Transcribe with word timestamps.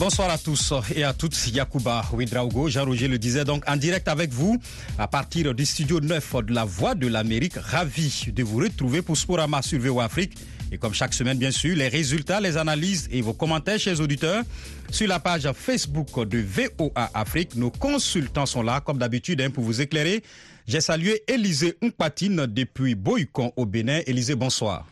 Bonsoir 0.00 0.30
à 0.30 0.38
tous 0.38 0.72
et 0.96 1.04
à 1.04 1.12
toutes. 1.12 1.36
Yacouba 1.48 2.02
Ouidraogo, 2.14 2.70
Jean-Roger 2.70 3.06
le 3.06 3.18
disait 3.18 3.44
donc 3.44 3.62
en 3.68 3.76
direct 3.76 4.08
avec 4.08 4.30
vous 4.30 4.56
à 4.98 5.06
partir 5.06 5.54
du 5.54 5.66
studio 5.66 6.00
9 6.00 6.36
de 6.46 6.54
la 6.54 6.64
Voix 6.64 6.94
de 6.94 7.06
l'Amérique. 7.06 7.56
Ravi 7.56 8.28
de 8.34 8.42
vous 8.42 8.60
retrouver 8.60 9.02
pour 9.02 9.18
Sporama 9.18 9.60
sur 9.60 9.78
VOA 9.78 10.04
Afrique. 10.04 10.38
Et 10.72 10.78
comme 10.78 10.94
chaque 10.94 11.12
semaine, 11.12 11.36
bien 11.36 11.50
sûr, 11.50 11.76
les 11.76 11.88
résultats, 11.88 12.40
les 12.40 12.56
analyses 12.56 13.10
et 13.12 13.20
vos 13.20 13.34
commentaires, 13.34 13.78
chers 13.78 14.00
auditeurs, 14.00 14.42
sur 14.90 15.06
la 15.06 15.20
page 15.20 15.46
Facebook 15.52 16.26
de 16.26 16.38
VOA 16.38 17.10
Afrique. 17.12 17.54
Nos 17.56 17.70
consultants 17.70 18.46
sont 18.46 18.62
là, 18.62 18.80
comme 18.80 18.96
d'habitude, 18.96 19.42
hein, 19.42 19.50
pour 19.50 19.64
vous 19.64 19.82
éclairer. 19.82 20.22
J'ai 20.66 20.80
salué 20.80 21.22
Élisée 21.28 21.76
Mpatine 21.82 22.46
depuis 22.46 22.94
Boycon 22.94 23.52
au 23.54 23.66
Bénin. 23.66 24.00
Élisée, 24.06 24.34
bonsoir. 24.34 24.86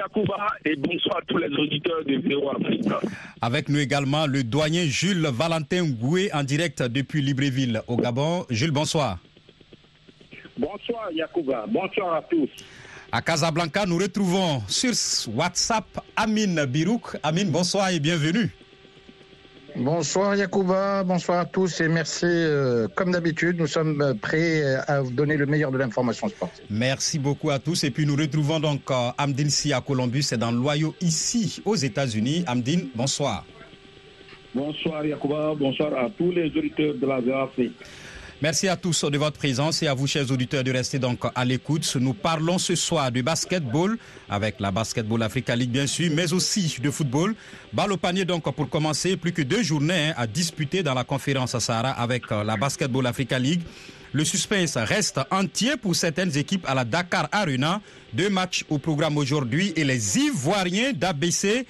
Yacouba 0.00 0.46
et 0.64 0.76
bonsoir 0.76 1.18
à 1.18 1.20
tous 1.26 1.36
les 1.36 1.48
auditeurs 1.48 2.02
de 2.06 2.16
VOA 2.26 2.54
Afrique. 2.56 2.86
Avec 3.42 3.68
nous 3.68 3.78
également 3.78 4.26
le 4.26 4.42
doyen 4.42 4.84
Jules 4.84 5.26
Valentin 5.30 5.84
Goué 5.90 6.30
en 6.32 6.42
direct 6.42 6.82
depuis 6.82 7.20
Libreville 7.20 7.82
au 7.86 7.96
Gabon. 7.96 8.46
Jules, 8.48 8.70
bonsoir. 8.70 9.18
Bonsoir 10.56 11.10
Yacouba, 11.12 11.66
bonsoir 11.68 12.14
à 12.16 12.22
tous. 12.22 12.48
À 13.12 13.20
Casablanca, 13.20 13.84
nous 13.86 13.98
retrouvons 13.98 14.62
sur 14.68 14.92
WhatsApp 15.34 15.84
Amine 16.16 16.64
Birouk. 16.64 17.16
Amine, 17.22 17.50
bonsoir 17.50 17.90
et 17.90 18.00
bienvenue. 18.00 18.50
Bonsoir 19.80 20.36
Yacouba, 20.36 21.04
bonsoir 21.04 21.38
à 21.38 21.44
tous 21.46 21.80
et 21.80 21.88
merci. 21.88 22.26
Euh, 22.26 22.86
comme 22.94 23.12
d'habitude, 23.12 23.58
nous 23.58 23.66
sommes 23.66 24.14
prêts 24.20 24.62
à 24.86 25.00
vous 25.00 25.10
donner 25.10 25.38
le 25.38 25.46
meilleur 25.46 25.70
de 25.70 25.78
l'information 25.78 26.28
sportive. 26.28 26.62
Merci 26.68 27.18
beaucoup 27.18 27.48
à 27.48 27.58
tous. 27.58 27.82
Et 27.84 27.90
puis 27.90 28.04
nous 28.04 28.14
retrouvons 28.14 28.60
donc 28.60 28.82
euh, 28.90 29.08
Amdine 29.16 29.48
Si 29.48 29.72
à 29.72 29.80
Columbus, 29.80 30.24
c'est 30.24 30.36
dans 30.36 30.52
l'Ohio 30.52 30.94
ici 31.00 31.62
aux 31.64 31.76
États-Unis. 31.76 32.44
Amdine, 32.46 32.88
bonsoir. 32.94 33.46
Bonsoir 34.54 35.06
Yacouba, 35.06 35.54
bonsoir 35.54 35.94
à 35.94 36.10
tous 36.10 36.30
les 36.30 36.48
auditeurs 36.54 36.94
de 36.96 37.06
la 37.06 37.20
VAC. 37.20 37.70
Merci 38.42 38.68
à 38.68 38.76
tous 38.76 39.04
de 39.04 39.18
votre 39.18 39.36
présence 39.36 39.82
et 39.82 39.86
à 39.86 39.92
vous, 39.92 40.06
chers 40.06 40.30
auditeurs, 40.30 40.64
de 40.64 40.72
rester 40.72 40.98
donc 40.98 41.18
à 41.34 41.44
l'écoute. 41.44 41.94
Nous 42.00 42.14
parlons 42.14 42.56
ce 42.56 42.74
soir 42.74 43.12
du 43.12 43.22
basketball 43.22 43.98
avec 44.30 44.60
la 44.60 44.70
Basketball 44.70 45.22
Africa 45.22 45.54
League, 45.54 45.68
bien 45.68 45.86
sûr, 45.86 46.10
mais 46.14 46.32
aussi 46.32 46.78
de 46.82 46.90
football. 46.90 47.34
Balle 47.74 47.92
au 47.92 47.98
panier, 47.98 48.24
donc, 48.24 48.44
pour 48.54 48.70
commencer, 48.70 49.18
plus 49.18 49.32
que 49.32 49.42
deux 49.42 49.62
journées 49.62 50.08
hein, 50.08 50.14
à 50.16 50.26
disputer 50.26 50.82
dans 50.82 50.94
la 50.94 51.04
conférence 51.04 51.58
Sahara 51.58 51.90
avec 51.90 52.32
euh, 52.32 52.42
la 52.42 52.56
Basketball 52.56 53.06
Africa 53.06 53.38
League. 53.38 53.60
Le 54.12 54.24
suspense 54.24 54.76
reste 54.76 55.20
entier 55.30 55.76
pour 55.76 55.94
certaines 55.94 56.36
équipes 56.36 56.64
à 56.66 56.74
la 56.74 56.84
Dakar 56.84 57.28
Arena. 57.30 57.82
Deux 58.14 58.30
matchs 58.30 58.64
au 58.70 58.78
programme 58.78 59.18
aujourd'hui 59.18 59.72
et 59.76 59.84
les 59.84 60.18
Ivoiriens 60.18 60.92
d'ABC 60.92 61.66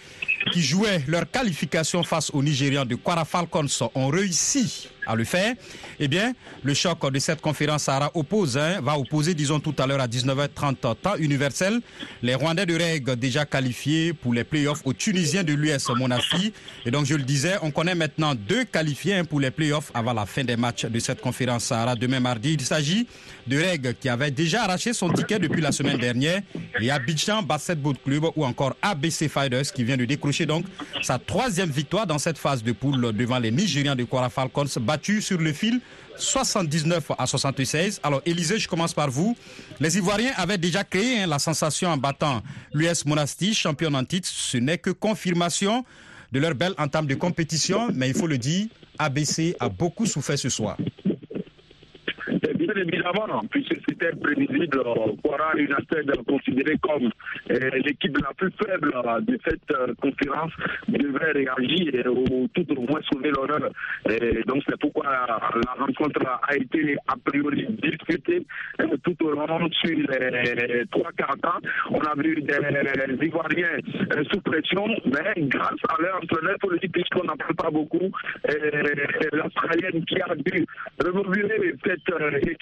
qui 0.52 0.62
jouaient 0.62 1.02
leur 1.06 1.30
qualification 1.30 2.02
face 2.02 2.30
aux 2.32 2.42
Nigérians 2.42 2.84
de 2.86 2.94
Kwara 2.94 3.24
Falcons 3.24 3.66
ont 3.94 4.08
réussi 4.08 4.88
à 5.06 5.14
le 5.14 5.24
faire. 5.24 5.54
Eh 5.98 6.08
bien, 6.08 6.32
le 6.62 6.74
choc 6.74 7.10
de 7.10 7.18
cette 7.18 7.40
conférence 7.40 7.84
Sahara 7.84 8.10
oppose, 8.14 8.56
hein, 8.56 8.80
va 8.82 8.98
opposer, 8.98 9.34
disons 9.34 9.60
tout 9.60 9.74
à 9.78 9.86
l'heure 9.86 10.00
à 10.00 10.06
19h30 10.06 10.96
temps 10.96 11.16
universel, 11.18 11.80
les 12.22 12.34
Rwandais 12.34 12.66
de 12.66 12.74
règles 12.74 13.16
déjà 13.16 13.44
qualifiés 13.44 14.12
pour 14.12 14.32
les 14.32 14.44
playoffs 14.44 14.82
aux 14.84 14.92
Tunisiens 14.92 15.42
de 15.44 15.52
l'US 15.52 15.88
Monassi. 15.96 16.52
Et 16.86 16.90
donc, 16.90 17.06
je 17.06 17.14
le 17.14 17.22
disais, 17.22 17.56
on 17.62 17.70
connaît 17.70 17.94
maintenant 17.94 18.34
deux 18.34 18.64
qualifiés 18.64 19.14
hein, 19.16 19.24
pour 19.24 19.40
les 19.40 19.50
playoffs 19.50 19.90
avant 19.94 20.12
la 20.12 20.26
fin 20.26 20.44
des 20.44 20.56
matchs 20.56 20.86
de 20.86 20.98
cette 20.98 21.20
conférence 21.20 21.64
Sahara 21.64 21.96
demain 21.96 22.20
mardi. 22.20 22.54
Il 22.54 22.60
s'agit 22.64 23.06
de 23.50 23.58
règles 23.58 23.94
qui 23.94 24.08
avait 24.08 24.30
déjà 24.30 24.62
arraché 24.62 24.92
son 24.92 25.12
ticket 25.12 25.38
depuis 25.40 25.60
la 25.60 25.72
semaine 25.72 25.98
dernière 25.98 26.40
et 26.80 26.90
Abidjan 26.90 27.42
Basketball 27.42 27.96
Club 27.98 28.26
ou 28.36 28.44
encore 28.44 28.74
ABC 28.80 29.28
Fighters 29.28 29.72
qui 29.74 29.82
vient 29.82 29.96
de 29.96 30.04
décrocher 30.04 30.46
donc 30.46 30.64
sa 31.02 31.18
troisième 31.18 31.68
victoire 31.68 32.06
dans 32.06 32.18
cette 32.18 32.38
phase 32.38 32.62
de 32.62 32.70
poule 32.72 33.12
devant 33.12 33.40
les 33.40 33.50
Nigérians 33.50 33.96
de 33.96 34.04
Kwara 34.04 34.30
Falcons 34.30 34.66
battus 34.80 35.26
sur 35.26 35.38
le 35.38 35.52
fil 35.52 35.80
79 36.16 37.12
à 37.18 37.26
76. 37.26 38.00
Alors, 38.02 38.20
Élisée, 38.26 38.58
je 38.58 38.68
commence 38.68 38.92
par 38.92 39.10
vous. 39.10 39.34
Les 39.80 39.96
Ivoiriens 39.96 40.32
avaient 40.36 40.58
déjà 40.58 40.84
créé 40.84 41.22
hein, 41.22 41.26
la 41.26 41.38
sensation 41.38 41.88
en 41.88 41.96
battant 41.96 42.42
l'US 42.74 43.06
Monastir, 43.06 43.54
champion 43.54 43.94
en 43.94 44.04
titre. 44.04 44.28
Ce 44.30 44.58
n'est 44.58 44.76
que 44.78 44.90
confirmation 44.90 45.84
de 46.30 46.38
leur 46.38 46.54
belle 46.54 46.74
entame 46.78 47.06
de 47.06 47.14
compétition, 47.14 47.88
mais 47.94 48.08
il 48.10 48.14
faut 48.14 48.26
le 48.26 48.36
dire, 48.38 48.66
ABC 48.98 49.56
a 49.58 49.68
beaucoup 49.70 50.04
souffert 50.06 50.38
ce 50.38 50.50
soir. 50.50 50.76
Évidemment, 52.76 53.42
puisque 53.50 53.76
c'était 53.88 54.12
prévisible, 54.12 54.82
Quara 55.22 55.54
United 55.56 56.10
considéré 56.26 56.76
comme 56.78 57.10
euh, 57.50 57.70
l'équipe 57.84 58.16
la 58.18 58.32
plus 58.34 58.52
faible 58.62 58.92
de 59.22 59.38
cette 59.44 59.70
euh, 59.72 59.92
conférence 60.00 60.52
devrait 60.88 61.32
réagir 61.32 62.06
ou 62.06 62.48
tout 62.54 62.66
au 62.76 62.82
moins 62.82 63.00
sauver 63.10 63.30
l'honneur. 63.30 63.70
Donc 64.46 64.62
c'est 64.68 64.78
pourquoi 64.78 65.04
la 65.04 65.72
rencontre 65.78 66.20
a 66.26 66.56
été 66.56 66.96
a 67.08 67.14
priori 67.24 67.66
discutée 67.82 68.46
euh, 68.80 68.96
tout 69.02 69.16
au 69.24 69.30
long 69.30 69.70
sur 69.72 69.90
les 69.90 70.84
trois 70.90 71.10
quarts 71.16 71.36
temps. 71.42 71.58
On 71.90 72.00
a 72.00 72.14
vu 72.16 72.40
des 72.42 73.26
Ivoiriens 73.26 73.78
sous 74.30 74.40
pression, 74.40 74.86
mais 75.06 75.42
grâce 75.48 75.80
à 75.88 76.00
leur 76.00 76.16
entraîneur 76.22 76.56
politique, 76.58 76.92
puisqu'on 76.92 77.24
n'en 77.24 77.36
parle 77.36 77.54
pas 77.54 77.70
beaucoup, 77.70 78.10
l'Australienne 79.32 80.04
qui 80.04 80.20
a 80.20 80.34
dû 80.36 80.66
remobiler 81.04 81.74
cette 81.84 82.10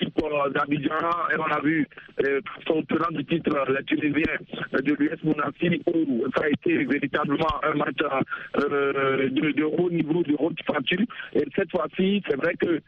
équipe 0.01 0.19
d'Abidjan 0.55 1.11
et 1.33 1.39
on 1.39 1.53
a 1.53 1.61
vu 1.61 1.87
son 2.67 2.83
tenant 2.83 3.11
du 3.11 3.25
titre, 3.25 3.51
le 3.69 3.83
Tunisien 3.85 4.35
de 4.73 4.95
l'US 4.95 5.23
Monassi, 5.25 5.83
où 5.87 6.25
ça 6.37 6.45
a 6.45 6.49
été 6.49 6.85
véritablement 6.85 7.61
un 7.63 7.75
match 7.75 7.97
de, 7.97 9.29
de, 9.29 9.65
haut 9.65 9.91
niveau, 9.91 10.23
de 10.23 10.35
haute 10.39 10.59
facture. 10.67 11.01
Et 11.35 11.45
cette 11.55 11.71
fois-ci, 11.71 12.23
c'est 12.29 12.37
vrai 12.37 12.55
que 12.55 12.81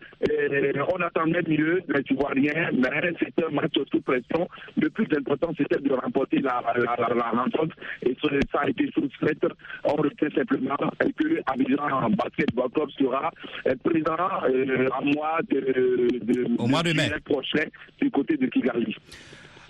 on 0.92 1.00
attendait 1.02 1.42
mieux 1.46 1.82
les 1.88 2.02
Ivoiriens, 2.10 2.70
mais 2.72 3.12
c'était 3.18 3.44
un 3.44 3.50
match 3.50 3.74
sous 3.90 4.00
pression. 4.00 4.48
Le 4.76 4.90
plus 4.90 5.06
important, 5.16 5.52
c'était 5.56 5.80
de 5.80 5.92
remporter 5.92 6.38
la, 6.40 6.62
la, 6.76 7.14
la, 7.14 7.30
rencontre 7.30 7.76
et 8.02 8.16
ça 8.52 8.60
a 8.60 8.68
été 8.68 8.90
sous 8.94 9.08
fait. 9.20 9.38
On 9.84 9.94
retient 9.94 10.28
simplement 10.34 10.76
que 10.76 11.40
Abidjan 11.46 12.10
Basketball 12.10 12.70
Club 12.70 12.90
sera 12.98 13.30
présent 13.84 14.16
à 14.16 15.00
mois 15.02 15.38
de, 15.50 15.60
de, 16.22 16.46
au 16.58 16.66
mois 16.66 16.82
de 16.82 16.92
mai 17.08 17.20
prochain 17.24 17.64
du 18.00 18.10
côté 18.10 18.36
de 18.36 18.46
Kigali. 18.46 18.96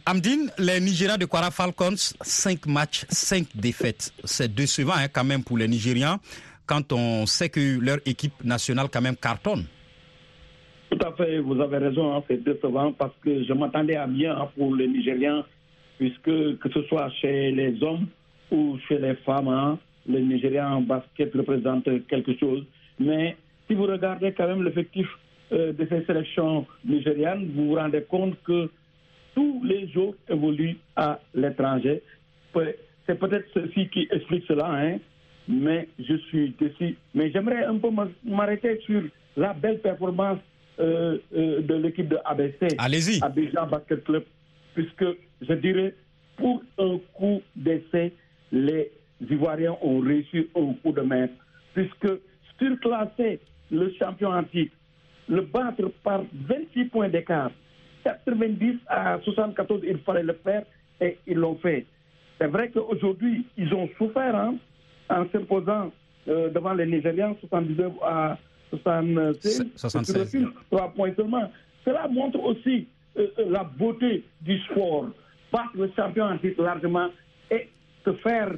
Amdine, 0.07 0.51
les 0.59 0.81
Nigérians 0.81 1.19
de 1.19 1.27
Kwara 1.27 1.51
Falcons, 1.51 2.15
5 2.23 2.67
matchs, 2.67 3.05
5 3.11 3.47
défaites. 3.55 4.13
C'est 4.25 4.53
décevant 4.53 4.95
hein, 4.97 5.09
quand 5.13 5.25
même 5.25 5.45
pour 5.45 5.59
les 5.59 5.69
Nigérians 5.69 6.19
quand 6.67 6.93
on 6.93 7.27
sait 7.27 7.49
que 7.49 7.81
leur 7.81 7.99
équipe 8.07 8.45
nationale 8.45 8.87
quand 8.93 9.01
même 9.01 9.17
cartonne. 9.17 9.65
Tout 10.91 10.99
à 11.07 11.13
fait, 11.13 11.39
vous 11.39 11.61
avez 11.61 11.79
raison, 11.79 12.17
hein, 12.17 12.23
c'est 12.29 12.43
décevant 12.43 12.93
parce 12.93 13.15
que 13.23 13.45
je 13.45 13.53
m'attendais 13.53 13.97
à 13.97 14.07
bien 14.07 14.37
hein, 14.37 14.49
pour 14.57 14.75
les 14.75 14.89
Nigériens, 14.89 15.45
puisque 15.99 16.25
que 16.25 16.69
ce 16.73 16.83
soit 16.85 17.11
chez 17.21 17.51
les 17.51 17.83
hommes 17.83 18.07
ou 18.51 18.79
chez 18.89 18.99
les 18.99 19.15
femmes, 19.17 19.79
les 20.07 20.23
Nigériens 20.23 20.71
en 20.71 20.81
basket 20.81 21.33
représentent 21.35 22.07
quelque 22.09 22.37
chose. 22.39 22.65
Mais 22.99 23.37
si 23.69 23.75
vous 23.75 23.85
regardez 23.85 24.33
quand 24.33 24.47
même 24.47 24.65
l'effectif 24.65 25.07
euh, 25.53 25.73
de 25.73 25.87
ces 25.89 26.05
sélections 26.05 26.67
nigérianes, 26.85 27.51
vous 27.55 27.69
vous 27.69 27.75
rendez 27.75 28.03
compte 28.03 28.35
que 28.45 28.71
tous 29.35 29.63
les 29.65 29.89
jours 29.89 30.15
évoluent 30.29 30.77
à 30.97 31.21
l'étranger. 31.35 32.03
C'est 32.55 33.19
peut-être 33.19 33.47
ceci 33.55 33.89
qui 33.89 34.09
explique 34.11 34.45
cela, 34.47 34.71
hein, 34.71 34.99
mais 35.49 35.89
je 35.99 36.17
suis 36.29 36.55
déçu. 36.61 36.97
Mais 37.15 37.31
j'aimerais 37.33 37.65
un 37.65 37.79
peu 37.79 37.89
m'arrêter 38.25 38.81
sur 38.87 39.03
la 39.37 39.53
belle 39.53 39.81
performance 39.81 40.39
euh, 40.79 41.19
euh, 41.35 41.61
de 41.63 41.75
l'équipe 41.75 42.09
de 42.09 42.19
ABC. 42.25 42.69
Allez-y. 42.79 43.23
Abidjan 43.23 43.67
Basket 43.67 44.05
Club, 44.05 44.25
puisque 44.75 45.05
je 45.43 45.53
dirais, 45.55 45.95
pour 46.37 46.63
un 46.79 46.99
coup 47.15 47.43
d'essai, 47.57 48.13
les 48.53 48.91
Ivoiriens 49.29 49.77
ont 49.83 50.01
réussi 50.01 50.49
un 50.57 50.73
coup 50.83 50.93
de 50.93 51.03
main, 51.03 51.29
puisque 51.75 52.09
surclasser 52.59 53.41
le 53.71 53.93
champion 53.99 54.31
en 54.31 54.43
titre, 54.45 54.75
le 55.31 55.43
battre 55.43 55.89
par 56.03 56.23
26 56.49 56.87
points 56.87 57.09
d'écart, 57.09 57.53
90 58.05 58.79
à 58.89 59.19
74, 59.23 59.83
il 59.87 59.99
fallait 59.99 60.23
le 60.25 60.37
faire 60.45 60.65
et 61.01 61.19
ils 61.27 61.37
l'ont 61.37 61.57
fait. 61.57 61.87
C'est 62.39 62.49
vrai 62.49 62.71
qu'aujourd'hui, 62.71 63.47
ils 63.57 63.73
ont 63.73 63.89
souffert 63.97 64.35
hein, 64.35 64.57
en 65.09 65.25
s'imposant 65.31 65.93
euh, 66.29 66.51
devant 66.51 66.73
les 66.75 66.87
Nigérians 66.87 67.37
79 67.41 67.93
à 68.03 68.39
76, 68.71 69.67
76. 69.77 70.47
3 70.71 70.89
points 70.95 71.13
seulement. 71.17 71.51
Cela 71.85 72.09
montre 72.09 72.41
aussi 72.41 72.87
euh, 73.17 73.29
la 73.49 73.65
beauté 73.65 74.25
du 74.41 74.59
sport. 74.65 75.07
Battre 75.53 75.71
le 75.75 75.91
champion 75.97 76.25
en 76.25 76.39
titre 76.39 76.63
largement 76.63 77.09
et 77.51 77.69
se 78.05 78.13
faire 78.15 78.53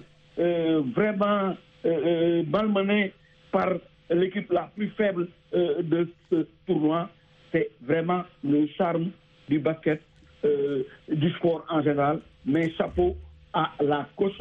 vraiment 0.94 1.56
malmené 1.84 3.12
par 3.50 3.70
l'équipe 4.14 4.50
la 4.53 4.70
plus 4.75 4.88
faible 4.91 5.29
de 5.53 6.09
ce 6.31 6.47
tournoi. 6.67 7.09
C'est 7.53 7.70
vraiment 7.82 8.23
le 8.43 8.67
charme 8.79 9.11
du 9.49 9.59
basket, 9.59 10.00
du 10.43 11.31
sport 11.38 11.64
en 11.69 11.82
général. 11.82 12.20
Mais 12.47 12.73
chapeau 12.73 13.17
à 13.53 13.70
la 13.81 14.09
coach 14.17 14.32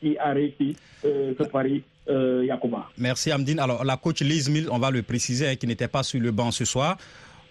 qui 0.00 0.16
a 0.18 0.32
réussi 0.32 0.76
ce 1.02 1.42
pari 1.50 1.82
euh, 2.08 2.46
Merci 2.96 3.30
Amdine. 3.30 3.58
Alors 3.60 3.84
la 3.84 3.96
coach 3.96 4.20
Liz 4.22 4.48
Mill, 4.48 4.68
on 4.70 4.78
va 4.78 4.90
le 4.90 5.02
préciser, 5.02 5.48
hein, 5.48 5.56
qui 5.56 5.66
n'était 5.66 5.88
pas 5.88 6.02
sur 6.02 6.20
le 6.20 6.30
banc 6.30 6.50
ce 6.50 6.64
soir. 6.64 6.96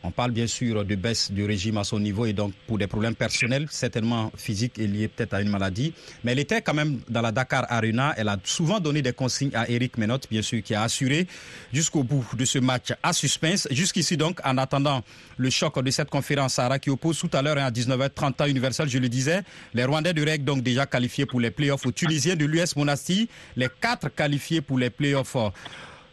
On 0.04 0.12
parle 0.12 0.32
bien 0.32 0.48
sûr 0.48 0.86
de 0.86 0.96
baisse 0.96 1.32
du 1.32 1.46
régime 1.46 1.78
à 1.78 1.84
son 1.84 2.00
niveau 2.00 2.26
et 2.26 2.34
donc 2.34 2.54
pour 2.68 2.78
des 2.78 2.88
problèmes 2.88 3.16
personnels, 3.16 3.68
certainement 3.70 4.32
physiques 4.38 4.78
et 4.78 4.88
liés 4.88 5.08
peut-être 5.08 5.34
à 5.34 5.42
une 5.42 5.50
maladie. 5.50 5.94
Mais 6.24 6.34
elle 6.34 6.40
était 6.40 6.62
quand 6.62 6.74
même 6.74 7.00
dans 7.10 7.22
la 7.22 7.32
Dakar 7.32 7.66
Arena. 7.70 8.14
Elle 8.16 8.30
a 8.30 8.38
souvent 8.44 8.80
donné 8.80 9.02
des 9.02 9.14
consignes 9.14 9.56
à 9.56 9.68
Eric 9.70 9.98
Menot, 9.98 10.20
bien 10.30 10.42
sûr, 10.42 10.62
qui 10.62 10.76
a 10.76 10.84
assuré 10.84 11.28
jusqu'au 11.74 12.04
bout 12.04 12.26
de 12.38 12.46
ce 12.46 12.60
match 12.60 12.94
à 13.02 13.12
suspense. 13.12 13.68
Jusqu'ici 13.72 14.18
donc, 14.18 14.40
en 14.46 14.58
attendant 14.58 15.04
le 15.38 15.50
choc 15.50 15.82
de 15.84 15.92
cette 15.92 16.10
conférence 16.10 16.54
Sarah 16.54 16.80
qui 16.80 16.90
oppose 16.90 17.20
tout 17.20 17.30
à 17.34 17.42
l'heure 17.42 17.58
hein, 17.58 17.66
à 17.66 17.72
19h30 17.72 18.34
temps 18.34 18.46
universel, 18.46 18.88
je 18.88 19.00
le 19.00 19.10
disais, 19.10 19.42
les 19.74 19.84
Rwandais 19.84 20.14
de 20.14 20.24
REG 20.24 20.44
donc 20.44 20.62
déjà 20.62 20.86
qualifiés 20.86 21.26
pour 21.26 21.40
les 21.40 21.52
playoffs 21.52 21.86
aux 21.86 21.92
Tunisiens 21.92 22.36
de 22.36 22.46
l'US 22.46 22.76
Monastir, 22.76 23.28
les 23.56 23.68
quatre 23.82 24.10
qualifiés 24.10 24.62
pour 24.62 24.78
les 24.78 24.90
playoffs 24.90 25.36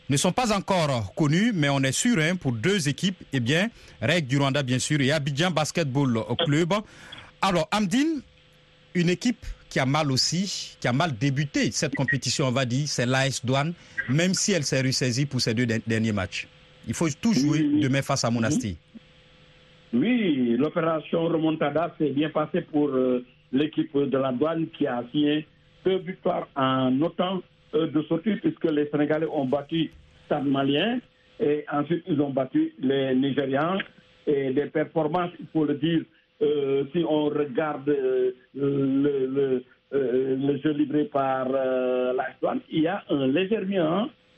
ne 0.09 0.17
sont 0.17 0.33
pas 0.33 0.55
encore 0.57 1.15
connus, 1.15 1.53
mais 1.55 1.69
on 1.69 1.81
est 1.81 1.93
sûr 1.93 2.19
hein, 2.19 2.37
pour 2.37 2.53
deux 2.53 2.89
équipes, 2.89 3.17
eh 3.33 3.41
bien, 3.41 3.69
Règle 4.01 4.29
du 4.29 4.39
Rwanda 4.39 4.63
bien 4.63 4.79
sûr 4.79 5.01
et 5.01 5.13
Abidjan 5.13 5.51
Basketball 5.51 6.21
Club. 6.45 6.75
Alors, 7.41 7.69
Amdine, 7.71 8.21
une 8.95 9.09
équipe 9.09 9.45
qui 9.69 9.81
a 9.81 9.87
mal 9.87 10.13
aussi, 10.13 10.77
qui 10.81 10.87
a 10.89 10.93
mal 10.93 11.17
débuté 11.17 11.71
cette 11.73 11.95
compétition, 11.95 12.47
on 12.47 12.53
va 12.53 12.65
dire, 12.65 12.87
c'est 12.87 13.07
l'AS 13.07 13.45
Douane, 13.45 13.75
même 14.09 14.35
si 14.35 14.53
elle 14.53 14.65
s'est 14.65 14.81
ressaisie 14.81 15.27
pour 15.27 15.41
ces 15.41 15.55
deux 15.55 15.67
derniers 15.67 16.13
matchs. 16.13 16.47
Il 16.87 16.95
faut 16.95 17.09
tout 17.21 17.33
jouer 17.33 17.61
demain 17.81 18.03
face 18.03 18.25
à 18.25 18.31
Monastir. 18.31 18.77
Oui, 19.93 20.57
l'opération 20.59 21.25
Remontada 21.25 21.95
s'est 21.99 22.11
bien 22.11 22.29
passée 22.31 22.61
pour 22.61 22.89
euh, 22.89 23.25
l'équipe 23.53 23.97
de 23.97 24.19
la 24.19 24.33
douane 24.33 24.67
qui 24.77 24.87
a 24.87 25.03
signé 25.13 25.47
deux 25.85 25.99
victoires 25.99 26.49
en 26.57 27.01
autant 27.01 27.43
de 27.75 28.03
sortir 28.03 28.39
puisque 28.41 28.65
les 28.71 28.87
Sénégalais 28.89 29.27
ont 29.27 29.47
battu 29.47 29.91
Stade 30.27 30.47
Malien 30.47 30.99
et 31.41 31.65
ensuite 31.73 32.05
ils 32.07 32.21
ont 32.21 32.31
battu 32.31 32.73
les 32.79 33.15
Nigérians. 33.15 33.79
Et 34.27 34.53
des 34.53 34.67
performances, 34.67 35.33
il 35.39 35.47
faut 35.53 35.67
le 35.67 35.75
dire, 35.75 36.03
euh, 36.41 36.85
si 36.93 37.05
on 37.07 37.27
regarde 37.27 37.89
euh, 37.91 38.33
le, 38.55 39.63
jeu 40.63 40.71
livré 40.73 41.05
par 41.05 41.49
la 41.51 42.15
il 42.71 42.81
y 42.83 42.87
a 42.87 43.05
un 43.11 43.27
léger 43.27 43.61
mieux 43.67 43.85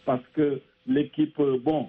parce 0.05 0.23
que 0.35 0.61
l'équipe, 0.89 1.41
bon, 1.63 1.89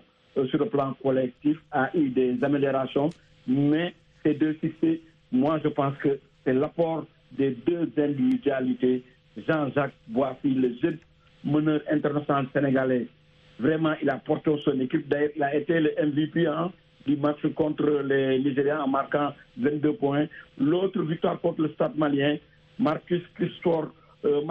sur 0.49 0.59
le 0.59 0.65
plan 0.69 0.93
collectif, 1.01 1.57
a 1.71 1.89
eu 1.95 2.09
des 2.09 2.37
améliorations, 2.43 3.09
mais 3.47 3.93
ces 4.23 4.35
deux 4.35 4.53
succès, 4.61 5.01
moi 5.31 5.59
je 5.63 5.69
pense 5.69 5.97
que 5.97 6.19
c'est 6.43 6.53
l'apport 6.53 7.05
des 7.31 7.51
deux 7.65 7.89
individualités, 7.97 9.03
Jean-Jacques 9.47 9.93
Boissy, 10.07 10.53
le 10.53 10.73
jeune 10.81 10.97
meneur 11.43 11.81
international 11.91 12.47
sénégalais. 12.53 13.07
Vraiment, 13.59 13.93
il 14.01 14.09
a 14.09 14.17
porté 14.17 14.51
son 14.63 14.79
équipe. 14.79 15.07
D'ailleurs, 15.07 15.31
il 15.35 15.43
a 15.43 15.55
été 15.55 15.79
le 15.79 15.91
MVP 16.05 16.45
hein, 16.47 16.71
du 17.05 17.15
match 17.17 17.39
contre 17.55 18.01
les 18.05 18.39
Nigériens 18.39 18.81
en 18.81 18.87
marquant 18.87 19.33
22 19.57 19.93
points. 19.93 20.27
L'autre 20.59 21.01
victoire 21.01 21.39
contre 21.41 21.61
le 21.63 21.69
Stade 21.69 21.97
malien, 21.97 22.37
Marcus 22.79 23.21
Crassor, 23.35 23.91
euh, 24.25 24.41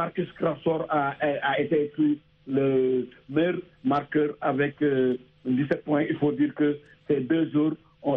a, 0.88 1.14
a, 1.20 1.60
été 1.60 1.84
écrit 1.84 2.18
le 2.48 3.08
meilleur 3.28 3.56
marqueur 3.84 4.30
avec 4.40 4.76
17 4.78 4.82
euh, 4.84 5.74
points. 5.84 6.02
Il 6.02 6.16
faut 6.16 6.32
dire 6.32 6.54
que 6.54 6.78
ces 7.08 7.20
deux 7.20 7.50
jours 7.50 7.72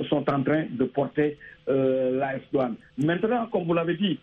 sont 0.09 0.29
en 0.29 0.43
train 0.43 0.65
de 0.69 0.83
porter 0.85 1.37
euh, 1.67 2.17
l'AS 2.19 2.41
Douane. 2.51 2.75
Maintenant, 2.97 3.47
comme 3.47 3.65
vous 3.65 3.73
l'avez 3.73 3.95
dit, 3.95 4.19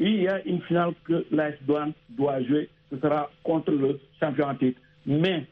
il 0.00 0.22
y 0.22 0.28
a 0.28 0.44
une 0.44 0.60
finale 0.62 0.92
que 1.04 1.24
l'AS 1.30 1.54
Douane 1.62 1.92
doit 2.10 2.42
jouer 2.42 2.68
ce 2.90 2.98
sera 2.98 3.30
contre 3.42 3.70
le 3.72 4.00
champion 4.20 4.46
en 4.46 4.54
titre. 4.54 4.80
Mais, 5.06 5.46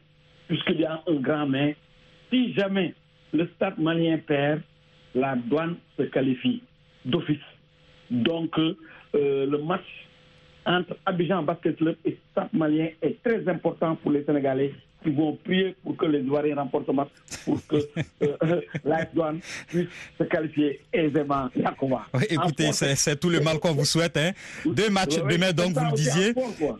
puisqu'il 0.47 0.81
y 0.81 0.85
a 0.85 1.01
un 1.07 1.13
grand 1.15 1.47
mais, 1.47 1.75
si 2.29 2.53
jamais 2.53 2.93
le 3.33 3.47
stade 3.55 3.77
malien 3.77 4.17
perd, 4.17 4.61
la 5.15 5.35
douane 5.35 5.75
se 5.97 6.03
qualifie 6.03 6.63
d'office. 7.05 7.37
Donc, 8.09 8.57
euh, 8.57 8.75
le 9.13 9.57
match 9.59 9.85
entre 10.65 10.95
Abidjan 11.05 11.43
Basket 11.43 11.75
Club 11.77 11.95
et 12.05 12.17
Stade 12.31 12.49
malien 12.53 12.87
est 13.01 13.21
très 13.23 13.47
important 13.49 13.95
pour 13.97 14.11
les 14.11 14.23
Sénégalais 14.23 14.73
qui 15.03 15.11
vont 15.11 15.37
prier 15.43 15.75
pour 15.83 15.95
que 15.97 16.05
les 16.05 16.19
Ivoiriens 16.19 16.55
remportent 16.55 16.87
le 16.87 16.93
match, 16.93 17.09
pour 17.45 17.59
que 17.67 17.75
euh, 18.23 18.61
la 18.85 19.05
douane 19.05 19.39
puisse 19.67 19.87
se 20.17 20.23
qualifier 20.23 20.81
aisément. 20.93 21.49
écoutez, 22.29 22.71
c'est 22.73 23.19
tout 23.19 23.29
le 23.29 23.39
mal 23.39 23.59
qu'on 23.59 23.73
vous 23.73 23.85
souhaite. 23.85 24.17
Hein. 24.17 24.31
Deux 24.65 24.89
matchs 24.89 25.17
demain, 25.29 25.51
donc 25.51 25.73
vous 25.73 25.85
le 25.85 25.93
disiez. 25.95 26.33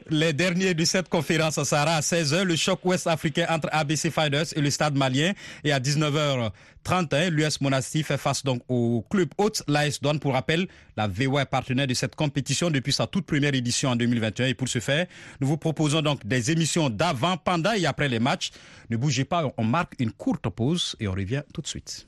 les 0.10 0.34
derniers 0.34 0.74
de 0.74 0.86
cette 0.86 1.10
conférence, 1.10 1.56
ça 1.56 1.66
sera 1.66 1.96
à 1.96 2.00
16h, 2.00 2.44
le 2.44 2.56
choc 2.56 2.80
ouest-africain 2.86 3.46
entre 3.50 3.70
ABC 3.72 4.10
Fighters 4.10 4.46
et 4.56 4.62
le 4.62 4.70
Stade 4.70 4.96
malien. 4.96 5.34
Et 5.64 5.72
à 5.72 5.80
19h, 5.80 6.52
31, 6.84 7.30
l'US 7.30 7.62
Monastir 7.62 8.06
fait 8.06 8.18
face 8.18 8.44
donc 8.44 8.62
au 8.68 9.06
club 9.10 9.30
hôte, 9.38 9.64
l'AS 9.68 10.02
Douane. 10.02 10.20
Pour 10.20 10.34
rappel, 10.34 10.68
la 10.98 11.08
VOA 11.08 11.44
est 11.44 11.46
partenaire 11.46 11.88
de 11.88 11.94
cette 11.94 12.16
compétition 12.16 12.70
depuis 12.70 12.92
sa 12.94 13.08
toute 13.08 13.26
première 13.26 13.56
édition 13.56 13.90
en 13.90 13.96
2021. 13.96 14.48
Et 14.48 14.54
pour 14.54 14.68
ce 14.68 14.80
faire, 14.80 15.08
nous 15.40 15.48
vous 15.48 15.58
proposons 15.58 16.02
donc 16.02 16.26
des 16.26 16.52
émissions 16.52 16.90
d'avant, 16.90 17.38
pendant 17.38 17.72
et 17.74 17.86
après 17.86 18.10
les 18.14 18.20
matchs. 18.20 18.52
Ne 18.90 18.98
bougez 18.98 19.26
pas, 19.26 19.52
on 19.58 19.64
marque 19.64 19.96
une 20.00 20.12
courte 20.12 20.48
pause 20.50 20.96
et 21.00 21.08
on 21.08 21.12
revient 21.12 21.44
tout 21.54 21.62
de 21.62 21.68
suite. 21.68 22.08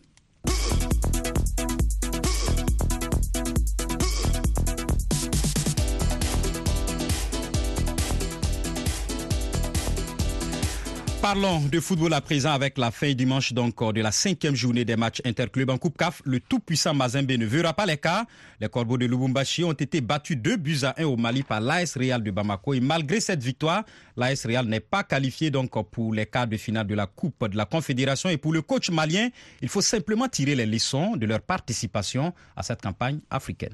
Parlons 11.25 11.60
de 11.60 11.80
football 11.80 12.13
à 12.13 12.22
présent 12.22 12.51
avec 12.51 12.77
la 12.77 12.92
fin 12.92 13.12
dimanche 13.13 13.51
donc 13.51 13.81
de 13.94 14.00
la 14.00 14.12
cinquième 14.12 14.54
journée 14.54 14.86
des 14.86 14.95
matchs 14.95 15.24
interclubs 15.25 15.72
en 15.72 15.80
Coupe 15.80 15.98
CAF. 15.98 16.22
Le 16.24 16.39
tout-puissant 16.39 16.94
Mazembe 16.94 17.31
ne 17.31 17.48
verra 17.48 17.74
pas 17.74 17.88
les 17.88 17.98
cas. 17.98 18.27
Les 18.62 18.69
Corbeaux 18.69 19.00
de 19.00 19.07
Lubumbashi 19.07 19.63
ont 19.63 19.72
été 19.72 20.01
battus 20.01 20.38
2 20.38 20.57
buts 20.57 20.81
à 20.83 20.94
1 21.01 21.06
au 21.06 21.18
Mali 21.18 21.42
par 21.42 21.62
l'AS 21.62 21.98
Real 21.98 22.22
de 22.22 22.30
Bamako. 22.30 22.75
Et 22.75 22.80
malgré 22.80 23.19
cette 23.19 23.42
victoire, 23.42 23.86
l'AS 24.16 24.45
Real 24.45 24.67
n'est 24.67 24.79
pas 24.79 25.03
qualifié 25.03 25.50
donc 25.50 25.72
pour 25.89 26.13
les 26.13 26.27
quarts 26.27 26.46
de 26.46 26.58
finale 26.58 26.86
de 26.86 26.94
la 26.94 27.08
Coupe 27.08 27.50
de 27.50 27.58
la 27.58 27.65
Confédération. 27.65 28.29
Et 28.29 28.38
pour 28.38 28.53
le 28.53 28.62
coach 28.62 28.91
malien, 28.91 29.29
il 29.63 29.67
faut 29.67 29.82
simplement 29.82 30.27
tirer 30.27 30.53
les 30.53 30.67
leçons 30.67 31.15
de 31.15 31.25
leur 31.25 31.41
participation 31.41 32.36
à 32.55 32.62
cette 32.62 32.84
campagne 32.84 33.17
africaine. 33.32 33.74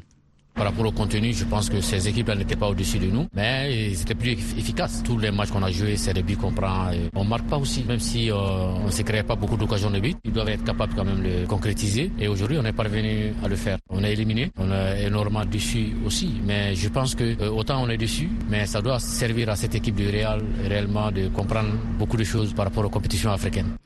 Par 0.56 0.66
rapport 0.66 0.86
au 0.86 0.92
contenu, 0.92 1.34
je 1.34 1.46
pense 1.46 1.70
que 1.70 1.80
ces 1.82 2.08
équipes-là 2.08 2.36
n'étaient 2.36 2.56
pas 2.56 2.68
au-dessus 2.68 3.00
de 3.00 3.08
nous, 3.08 3.28
mais 3.34 3.90
ils 3.92 4.02
étaient 4.02 4.16
plus 4.16 4.32
efficaces. 4.32 5.02
Tous 5.04 5.18
les 5.18 5.32
matchs 5.32 5.50
qu'on 5.50 5.64
a 5.64 5.72
joués, 5.72 5.96
c'est 5.98 6.14
des 6.14 6.24
buts 6.24 6.36
qu'on 6.36 6.52
prend. 6.52 6.92
On 7.16 7.24
marque 7.24 7.48
pas 7.48 7.58
aussi, 7.58 7.84
même 7.86 8.00
si 8.00 8.30
euh, 8.30 8.36
on 8.36 8.86
ne 8.86 8.92
se 8.92 9.02
crée 9.02 9.24
pas 9.24 9.36
beaucoup 9.36 9.58
d'occasions 9.58 9.90
de 9.90 10.00
but. 10.00 10.18
Ils 10.26 10.32
doivent 10.32 10.50
être 10.50 10.64
capables 10.64 10.94
quand 10.96 11.06
même 11.06 11.24
de 11.24 11.46
concrétiser. 11.46 12.12
Et 12.20 12.28
aujourd'hui, 12.28 12.58
on 12.60 12.66
est 12.66 12.74
parvenu 12.74 13.34
à 13.44 13.48
le 13.48 13.56
faire. 13.56 13.78
On 13.90 14.04
est 14.04 14.12
éliminé, 14.12 14.52
on 14.58 14.72
est 14.72 15.06
énormément 15.06 15.46
dessus 15.46 15.96
aussi. 16.06 16.42
Mais 16.46 16.76
je 16.76 16.90
pense 16.90 17.16
que 17.16 17.42
euh, 17.42 17.50
autant 17.50 17.82
on 17.84 17.90
est 17.90 17.98
dessus, 17.98 18.30
mais 18.50 18.66
ça 18.66 18.82
doit 18.82 19.00
servir 19.00 19.50
à 19.50 19.56
cette 19.56 19.76
équipe 19.76 19.96
du 19.96 20.10
Real 20.10 20.42
réellement 20.68 21.12
de 21.12 21.30
comprendre 21.30 21.72
beaucoup 21.98 22.18
de 22.18 22.24
choses 22.24 22.54
par 22.54 22.66
rapport 22.66 22.86
aux 22.86 22.90
compétitions 22.90 23.32
africaines. 23.32 23.78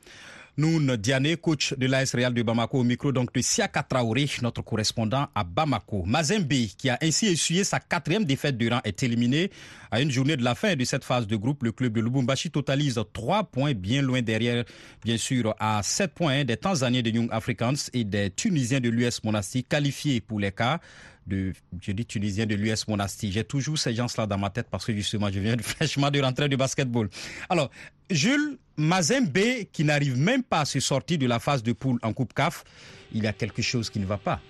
Noun 0.58 0.96
Diane, 0.96 1.36
coach 1.36 1.74
de 1.76 1.86
l'AS 1.86 2.14
Real 2.14 2.32
de 2.32 2.42
Bamako, 2.42 2.78
au 2.78 2.82
micro 2.82 3.12
donc 3.12 3.30
de 3.34 3.42
Siaka 3.42 3.82
Traoré, 3.82 4.26
notre 4.40 4.62
correspondant 4.62 5.28
à 5.34 5.44
Bamako. 5.44 6.04
Mazembe, 6.06 6.48
qui 6.78 6.88
a 6.88 6.96
ainsi 7.02 7.26
essuyé 7.26 7.62
sa 7.62 7.78
quatrième 7.78 8.24
défaite 8.24 8.56
durant, 8.56 8.80
est 8.82 9.02
éliminé. 9.02 9.50
À 9.90 10.00
une 10.00 10.10
journée 10.10 10.34
de 10.34 10.42
la 10.42 10.54
fin 10.54 10.74
de 10.74 10.84
cette 10.84 11.04
phase 11.04 11.26
de 11.26 11.36
groupe, 11.36 11.62
le 11.62 11.72
club 11.72 11.92
de 11.92 12.00
Lubumbashi 12.00 12.50
totalise 12.50 12.98
trois 13.12 13.44
points, 13.44 13.74
bien 13.74 14.00
loin 14.00 14.22
derrière, 14.22 14.64
bien 15.04 15.18
sûr, 15.18 15.54
à 15.58 15.82
sept 15.82 16.14
points 16.14 16.44
des 16.44 16.56
Tanzaniens 16.56 17.02
de 17.02 17.10
Young 17.10 17.28
Africans 17.32 17.74
et 17.92 18.04
des 18.04 18.30
Tunisiens 18.30 18.80
de 18.80 18.88
l'US 18.88 19.22
Monastir 19.24 19.62
qualifiés 19.68 20.22
pour 20.22 20.40
les 20.40 20.52
cas 20.52 20.80
de, 21.26 21.52
je 21.80 21.92
dis 21.92 22.06
tunisien 22.06 22.46
de 22.46 22.54
l'US 22.54 22.86
Monastir. 22.88 23.30
J'ai 23.32 23.44
toujours 23.44 23.78
ces 23.78 23.94
gens-là 23.94 24.26
dans 24.26 24.38
ma 24.38 24.50
tête 24.50 24.66
parce 24.70 24.84
que 24.84 24.92
justement, 24.92 25.30
je 25.30 25.40
viens 25.40 25.56
fraîchement 25.60 26.10
de 26.10 26.20
rentrer 26.20 26.48
du 26.48 26.56
basketball. 26.56 27.08
Alors, 27.48 27.70
Jules 28.10 28.58
Mazembe, 28.76 29.66
qui 29.72 29.84
n'arrive 29.84 30.18
même 30.18 30.42
pas 30.42 30.60
à 30.60 30.64
se 30.64 30.80
sortir 30.80 31.18
de 31.18 31.26
la 31.26 31.38
phase 31.38 31.62
de 31.62 31.72
poule 31.72 31.98
en 32.02 32.12
Coupe 32.12 32.32
CAF, 32.34 32.64
il 33.12 33.24
y 33.24 33.26
a 33.26 33.32
quelque 33.32 33.62
chose 33.62 33.90
qui 33.90 33.98
ne 33.98 34.06
va 34.06 34.18
pas. 34.18 34.40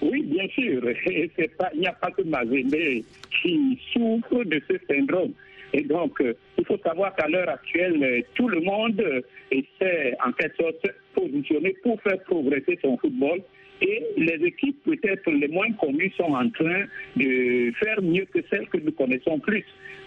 Oui, 0.00 0.22
bien 0.22 0.46
sûr. 0.48 0.82
Il 1.06 1.80
n'y 1.80 1.86
a 1.86 1.92
pas 1.92 2.10
que 2.10 2.22
Mazembe 2.22 3.02
qui 3.40 3.78
souffre 3.92 4.44
de 4.44 4.60
ce 4.68 4.74
syndrome. 4.86 5.32
Et 5.72 5.82
donc, 5.82 6.20
euh, 6.20 6.34
il 6.58 6.64
faut 6.64 6.78
savoir 6.78 7.14
qu'à 7.16 7.28
l'heure 7.28 7.48
actuelle, 7.48 8.02
euh, 8.02 8.20
tout 8.34 8.48
le 8.48 8.60
monde 8.60 9.02
essaie 9.50 10.16
en 10.24 10.32
quelque 10.32 10.56
sorte 10.62 10.86
positionner 11.14 11.74
pour 11.82 12.00
faire 12.02 12.22
progresser 12.24 12.78
son 12.82 12.96
football 12.98 13.40
et 13.80 14.02
les 14.16 14.46
équipes 14.46 14.82
peut-être 14.84 15.30
les 15.30 15.48
moins 15.48 15.70
connues 15.72 16.12
sont 16.16 16.34
en 16.34 16.48
train 16.50 16.84
de 17.16 17.72
faire 17.78 18.00
mieux 18.02 18.24
que 18.26 18.40
celles 18.50 18.68
que 18.68 18.78
nous 18.78 18.92
connaissons 18.92 19.38
plus. 19.38 19.64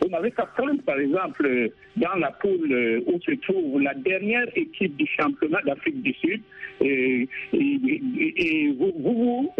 On 0.07 0.13
avait 0.13 0.31
qu'à 0.31 0.45
prendre, 0.45 0.81
par 0.83 0.99
exemple, 0.99 1.71
dans 1.97 2.15
la 2.15 2.31
poule 2.31 3.03
où 3.05 3.19
se 3.21 3.31
trouve 3.41 3.81
la 3.81 3.93
dernière 3.93 4.47
équipe 4.55 4.95
du 4.95 5.05
championnat 5.19 5.61
d'Afrique 5.65 6.01
du 6.01 6.13
Sud, 6.13 6.41
et, 6.81 7.27
vous, 8.77 8.93
vous, 8.97 9.51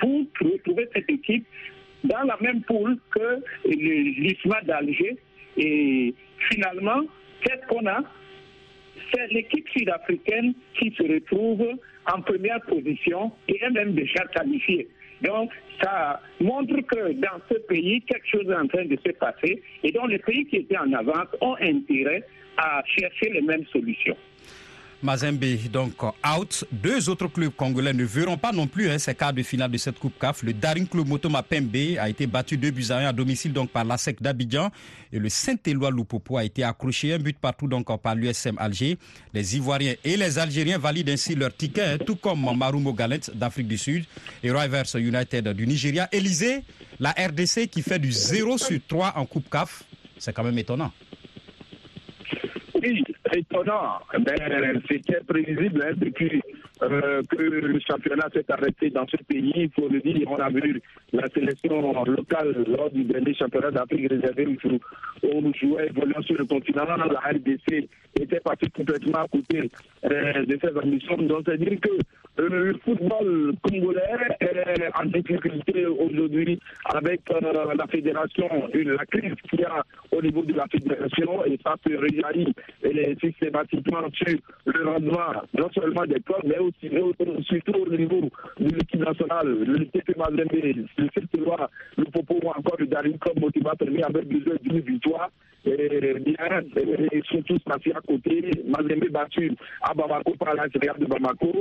vous, 0.00 0.26
retrouvez 0.40 0.88
cette 0.94 1.10
équipe 1.10 1.46
dans 2.04 2.22
la 2.22 2.36
même 2.40 2.62
poule 2.62 2.96
que 3.10 3.42
l'ISMA 3.66 4.62
d'Alger. 4.62 5.16
Et 5.56 6.14
finalement, 6.50 7.02
qu'est-ce 7.42 7.66
qu'on 7.68 7.86
a? 7.86 8.02
C'est 9.12 9.32
l'équipe 9.32 9.68
sud-africaine 9.70 10.54
qui 10.78 10.94
se 10.96 11.02
retrouve 11.02 11.66
en 12.12 12.20
première 12.22 12.60
position 12.62 13.32
et 13.48 13.62
est 13.62 13.70
même 13.70 13.94
déjà 13.94 14.24
qualifiée. 14.34 14.88
Donc, 15.22 15.50
ça 15.82 16.20
montre 16.40 16.80
que 16.82 17.12
dans 17.12 17.40
ce 17.50 17.58
pays, 17.66 18.02
quelque 18.02 18.26
chose 18.26 18.48
est 18.48 18.54
en 18.54 18.66
train 18.66 18.84
de 18.84 18.96
se 19.04 19.12
passer 19.12 19.62
et 19.82 19.92
donc 19.92 20.10
les 20.10 20.18
pays 20.18 20.44
qui 20.46 20.56
étaient 20.56 20.78
en 20.78 20.92
avance 20.92 21.28
ont 21.40 21.56
intérêt 21.60 22.22
à 22.56 22.82
chercher 22.86 23.30
les 23.30 23.40
mêmes 23.40 23.64
solutions. 23.72 24.16
Mazembe 25.04 25.44
donc 25.70 26.02
out. 26.02 26.64
Deux 26.72 27.10
autres 27.10 27.28
clubs 27.28 27.54
congolais 27.54 27.92
ne 27.92 28.04
verront 28.04 28.38
pas 28.38 28.52
non 28.52 28.66
plus 28.66 28.88
hein, 28.88 28.98
ces 28.98 29.14
quarts 29.14 29.34
de 29.34 29.42
finale 29.42 29.70
de 29.70 29.76
cette 29.76 29.98
Coupe 29.98 30.18
CAF. 30.18 30.42
Le 30.42 30.54
Daring 30.54 30.88
Club 30.88 31.06
Motoma 31.06 31.42
Pembe 31.42 31.76
a 32.00 32.08
été 32.08 32.26
battu 32.26 32.56
2 32.56 32.70
buts 32.70 32.86
à 32.88 32.96
1 32.96 33.06
à 33.08 33.12
domicile 33.12 33.52
donc 33.52 33.70
par 33.70 33.84
l'ASEC 33.84 34.22
d'Abidjan 34.22 34.70
et 35.12 35.18
le 35.18 35.28
Saint-Éloi 35.28 35.90
Lupopo 35.90 36.38
a 36.38 36.44
été 36.44 36.64
accroché 36.64 37.12
un 37.12 37.18
but 37.18 37.38
partout 37.38 37.68
donc 37.68 37.86
par 38.00 38.14
l'USM 38.14 38.56
Alger. 38.56 38.96
Les 39.34 39.56
Ivoiriens 39.56 39.94
et 40.02 40.16
les 40.16 40.38
Algériens 40.38 40.78
valident 40.78 41.10
ainsi 41.10 41.34
leur 41.34 41.54
ticket, 41.54 41.82
hein, 41.82 41.98
tout 41.98 42.16
comme 42.16 42.40
Marumo 42.56 42.94
Galent 42.94 43.30
d'Afrique 43.34 43.68
du 43.68 43.76
Sud 43.76 44.06
et 44.42 44.50
Rivers 44.50 44.86
United 44.96 45.48
du 45.50 45.66
Nigeria. 45.66 46.08
Élysée, 46.12 46.62
la 46.98 47.10
RDC 47.10 47.68
qui 47.70 47.82
fait 47.82 47.98
du 47.98 48.10
0 48.10 48.56
sur 48.56 48.80
3 48.88 49.12
en 49.16 49.26
Coupe 49.26 49.50
CAF, 49.50 49.82
c'est 50.18 50.32
quand 50.32 50.44
même 50.44 50.58
étonnant 50.58 50.92
étonnant. 53.36 54.00
Ben, 54.18 54.80
C'était 54.88 55.20
prévisible 55.26 55.82
hein, 55.84 55.94
depuis 55.96 56.40
euh, 56.82 57.22
que 57.28 57.36
le 57.36 57.80
championnat 57.80 58.28
s'est 58.32 58.50
arrêté 58.50 58.90
dans 58.90 59.06
ce 59.06 59.16
pays. 59.24 59.52
Il 59.56 59.70
faut 59.70 59.88
le 59.88 60.00
dire, 60.00 60.28
on 60.30 60.36
a 60.36 60.48
vu 60.50 60.80
la 61.12 61.28
sélection 61.28 62.04
locale 62.04 62.64
lors 62.66 62.90
du 62.90 63.04
dernier 63.04 63.34
championnat 63.34 63.70
d'Afrique 63.70 64.10
réservé 64.10 64.46
où 64.46 64.78
on 65.22 65.52
jouait 65.54 65.90
volant 65.94 66.22
sur 66.22 66.36
le 66.36 66.44
continent. 66.44 66.84
La 66.84 67.20
RDC 67.20 67.88
était 68.20 68.40
partie 68.40 68.70
complètement 68.70 69.20
à 69.20 69.28
côté 69.28 69.70
euh, 70.04 70.44
de 70.44 70.58
ses 70.60 70.76
ambitions. 70.76 71.16
Donc, 71.18 71.42
c'est-à-dire 71.46 71.80
que 71.80 71.90
le 72.36 72.74
football 72.84 73.52
congolais 73.62 74.02
est 74.40 74.90
en 75.00 75.04
difficulté 75.06 75.86
aujourd'hui 75.86 76.58
avec 76.92 77.20
la 77.30 77.86
fédération, 77.86 78.48
la 78.72 79.06
crise 79.06 79.34
qu'il 79.48 79.60
y 79.60 79.64
a 79.64 79.82
au 80.10 80.20
niveau 80.20 80.42
de 80.42 80.52
la 80.54 80.66
fédération 80.66 81.44
et 81.44 81.58
ça 81.64 81.76
se 81.86 81.94
réjaillit 81.94 82.52
systématiquement 83.20 84.08
sur 84.12 84.36
le 84.66 84.88
rendement 84.88 85.42
non 85.56 85.68
seulement 85.74 86.04
des 86.06 86.20
clubs 86.20 86.44
mais 86.44 86.58
aussi 86.58 86.90
surtout 87.44 87.80
au 87.86 87.90
niveau 87.90 88.20
de 88.58 88.68
l'équipe 88.68 89.00
nationale, 89.00 89.48
le 89.48 89.86
TP 89.86 90.16
Mazembe, 90.16 90.86
le 90.96 91.08
CT 91.08 91.38
le 91.96 92.04
Popo 92.06 92.40
ou 92.42 92.48
encore 92.48 92.76
le 92.78 92.86
Daring 92.86 93.18
Club 93.18 93.40
Motiva 93.40 93.74
permis 93.76 94.02
avec 94.02 94.26
besoin 94.26 94.54
d'une 94.62 94.80
victoire 94.80 95.30
bien, 95.64 96.60
ils 97.12 97.24
sont 97.24 97.42
tous 97.42 97.58
passés 97.60 97.92
à 97.94 98.00
côté. 98.00 98.50
Mazembe 98.66 99.10
battu 99.10 99.52
à 99.82 99.94
Bamako 99.94 100.34
par 100.38 100.54
la 100.54 100.68
de 100.68 101.06
Bamako. 101.06 101.52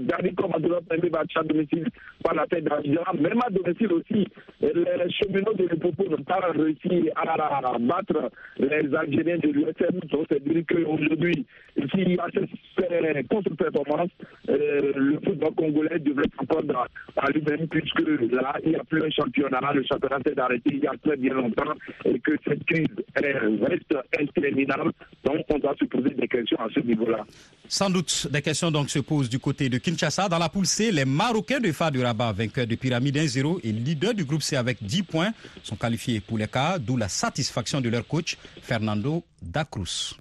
Daring 0.00 0.34
Club 0.34 0.50
Motiva 0.50 0.80
battu 1.10 1.38
à 1.38 1.42
domicile 1.42 1.88
par 2.26 2.34
la 2.34 2.46
tête 2.46 2.64
d'Abidjan. 2.64 3.02
Même 3.20 3.40
à 3.46 3.50
domicile 3.50 3.92
aussi, 3.92 4.26
les 4.60 5.10
cheminots 5.10 5.54
de 5.54 5.76
Popo 5.76 6.08
n'ont 6.08 6.24
pas 6.24 6.40
réussi 6.50 7.10
à 7.14 7.78
battre 7.78 8.30
les 8.58 8.94
Algériens 8.94 9.38
de 9.38 9.48
l'USM. 9.48 10.00
Donc, 10.10 10.26
c'est 10.28 10.42
dire 10.42 10.64
qu'aujourd'hui, 10.68 11.46
s'il 11.90 12.14
y 12.14 12.18
a 12.18 12.26
cette 12.34 13.28
contre-performance, 13.28 14.10
euh, 14.48 14.92
le 14.94 15.20
football 15.24 15.54
congolais 15.54 15.98
devrait 16.00 16.24
s'entendre 16.36 16.88
à 17.16 17.30
lui-même, 17.30 17.68
puisque 17.68 18.00
là, 18.00 18.56
il 18.64 18.70
n'y 18.70 18.76
a 18.76 18.84
plus 18.84 19.02
un 19.04 19.10
championnat. 19.10 19.60
Le 19.74 19.84
championnat 19.84 20.18
s'est 20.26 20.38
arrêté 20.38 20.70
il 20.72 20.80
y 20.80 20.86
a 20.86 20.94
très 21.04 21.16
bien 21.16 21.34
longtemps 21.34 21.74
et 22.04 22.18
que 22.18 22.32
cette 22.46 22.64
crise 22.64 22.88
reste 23.16 23.96
interminable. 24.18 24.92
Donc, 25.24 25.44
on 25.52 25.58
doit 25.58 25.74
se 25.78 25.84
poser 25.84 26.10
des 26.10 26.28
questions 26.28 26.58
à 26.58 26.68
ce 26.74 26.80
niveau-là. 26.80 27.24
Sans 27.68 27.90
doute, 27.90 28.28
des 28.30 28.42
questions 28.42 28.70
donc 28.70 28.90
se 28.90 29.00
posent 29.00 29.28
du 29.28 29.38
côté 29.38 29.68
de 29.68 29.78
Kinshasa. 29.78 30.28
Dans 30.28 30.38
la 30.38 30.48
poule 30.48 30.66
C, 30.66 30.92
les 30.92 31.04
Marocains 31.04 31.60
de 31.60 31.72
Fa 31.72 31.90
du 31.90 32.00
vainqueurs 32.00 32.66
de 32.66 32.74
Pyramide 32.76 33.16
1-0 33.16 33.60
et 33.64 33.72
leader 33.72 34.14
du 34.14 34.24
groupe 34.24 34.42
C 34.42 34.56
avec 34.56 34.82
10 34.82 35.02
points, 35.02 35.32
sont 35.62 35.76
qualifiés 35.76 36.20
pour 36.20 36.38
les 36.38 36.46
cas, 36.48 36.78
d'où 36.78 36.96
la 36.96 37.08
satisfaction 37.08 37.80
de 37.80 37.88
leur 37.88 38.06
coach, 38.06 38.36
Fernando 38.62 39.24
Dacruz. 39.42 40.16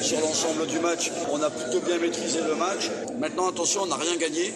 Sur 0.00 0.20
l'ensemble 0.20 0.66
du 0.66 0.78
match, 0.78 1.10
on 1.30 1.42
a 1.42 1.50
plutôt 1.50 1.80
bien 1.80 1.98
maîtrisé 1.98 2.38
le 2.40 2.54
match. 2.54 2.88
Maintenant, 3.18 3.48
attention, 3.50 3.82
on 3.82 3.86
n'a 3.86 3.96
rien 3.96 4.16
gagné, 4.16 4.52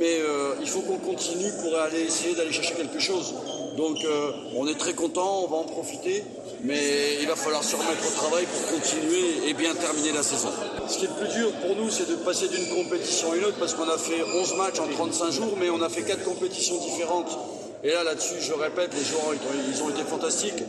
mais 0.00 0.18
euh, 0.18 0.54
il 0.60 0.68
faut 0.68 0.80
qu'on 0.80 0.98
continue 0.98 1.50
pour 1.62 1.78
aller 1.78 2.00
essayer 2.00 2.34
d'aller 2.34 2.52
chercher 2.52 2.74
quelque 2.74 2.98
chose. 2.98 3.34
Donc, 3.76 4.04
euh, 4.04 4.32
on 4.56 4.66
est 4.66 4.78
très 4.78 4.94
content, 4.94 5.44
on 5.44 5.48
va 5.48 5.56
en 5.58 5.64
profiter, 5.64 6.24
mais 6.64 7.18
il 7.20 7.28
va 7.28 7.36
falloir 7.36 7.62
se 7.62 7.76
remettre 7.76 8.08
au 8.08 8.16
travail 8.16 8.46
pour 8.46 8.78
continuer 8.78 9.48
et 9.48 9.54
bien 9.54 9.74
terminer 9.74 10.12
la 10.12 10.22
saison. 10.22 10.50
Ce 10.88 10.98
qui 10.98 11.04
est 11.04 11.08
le 11.08 11.14
plus 11.14 11.34
dur 11.34 11.52
pour 11.60 11.74
nous, 11.76 11.90
c'est 11.90 12.08
de 12.08 12.14
passer 12.16 12.48
d'une 12.48 12.68
compétition 12.68 13.32
à 13.32 13.36
une 13.36 13.44
autre 13.44 13.58
parce 13.58 13.74
qu'on 13.74 13.88
a 13.88 13.98
fait 13.98 14.22
11 14.22 14.56
matchs 14.56 14.78
en 14.78 14.88
35 14.88 15.30
jours, 15.32 15.56
mais 15.58 15.68
on 15.68 15.82
a 15.82 15.88
fait 15.88 16.02
4 16.02 16.24
compétitions 16.24 16.78
différentes. 16.80 17.36
Et 17.82 17.88
là, 17.88 18.04
là-dessus, 18.04 18.40
je 18.40 18.52
répète, 18.52 18.94
les 18.94 19.04
joueurs, 19.04 19.34
ils 19.68 19.82
ont 19.82 19.90
été 19.90 20.02
fantastiques. 20.02 20.62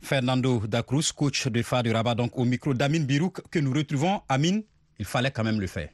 Fernando 0.00 0.62
Dacruz, 0.66 1.12
coach 1.14 1.48
de 1.48 1.62
Phare 1.62 1.82
de 1.82 1.90
Rabat, 1.90 2.14
donc 2.14 2.38
au 2.38 2.44
micro 2.44 2.72
d'Amine 2.74 3.04
Birouk, 3.04 3.40
que 3.50 3.58
nous 3.58 3.72
retrouvons. 3.72 4.20
Amine, 4.28 4.62
il 4.98 5.04
fallait 5.04 5.32
quand 5.32 5.44
même 5.44 5.60
le 5.60 5.66
faire. 5.66 5.88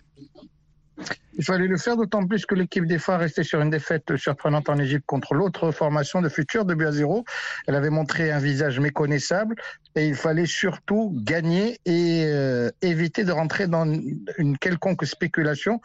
Il 1.36 1.44
fallait 1.44 1.66
le 1.66 1.76
faire 1.76 1.96
d'autant 1.96 2.26
plus 2.26 2.46
que 2.46 2.54
l'équipe 2.54 2.86
des 2.86 2.98
phares 2.98 3.20
restait 3.20 3.42
sur 3.42 3.60
une 3.60 3.70
défaite 3.70 4.16
surprenante 4.16 4.68
en 4.68 4.78
Égypte 4.78 5.04
contre 5.06 5.34
l'autre 5.34 5.70
formation 5.70 6.22
de 6.22 6.28
futur 6.28 6.64
de 6.64 6.74
but 6.74 6.86
à 6.86 6.92
zéro. 6.92 7.24
Elle 7.66 7.74
avait 7.74 7.90
montré 7.90 8.30
un 8.30 8.38
visage 8.38 8.80
méconnaissable 8.80 9.56
et 9.96 10.06
il 10.06 10.14
fallait 10.14 10.46
surtout 10.46 11.12
gagner 11.24 11.78
et 11.84 12.24
euh, 12.26 12.70
éviter 12.82 13.24
de 13.24 13.32
rentrer 13.32 13.66
dans 13.66 13.84
une 14.38 14.58
quelconque 14.58 15.04
spéculation 15.06 15.80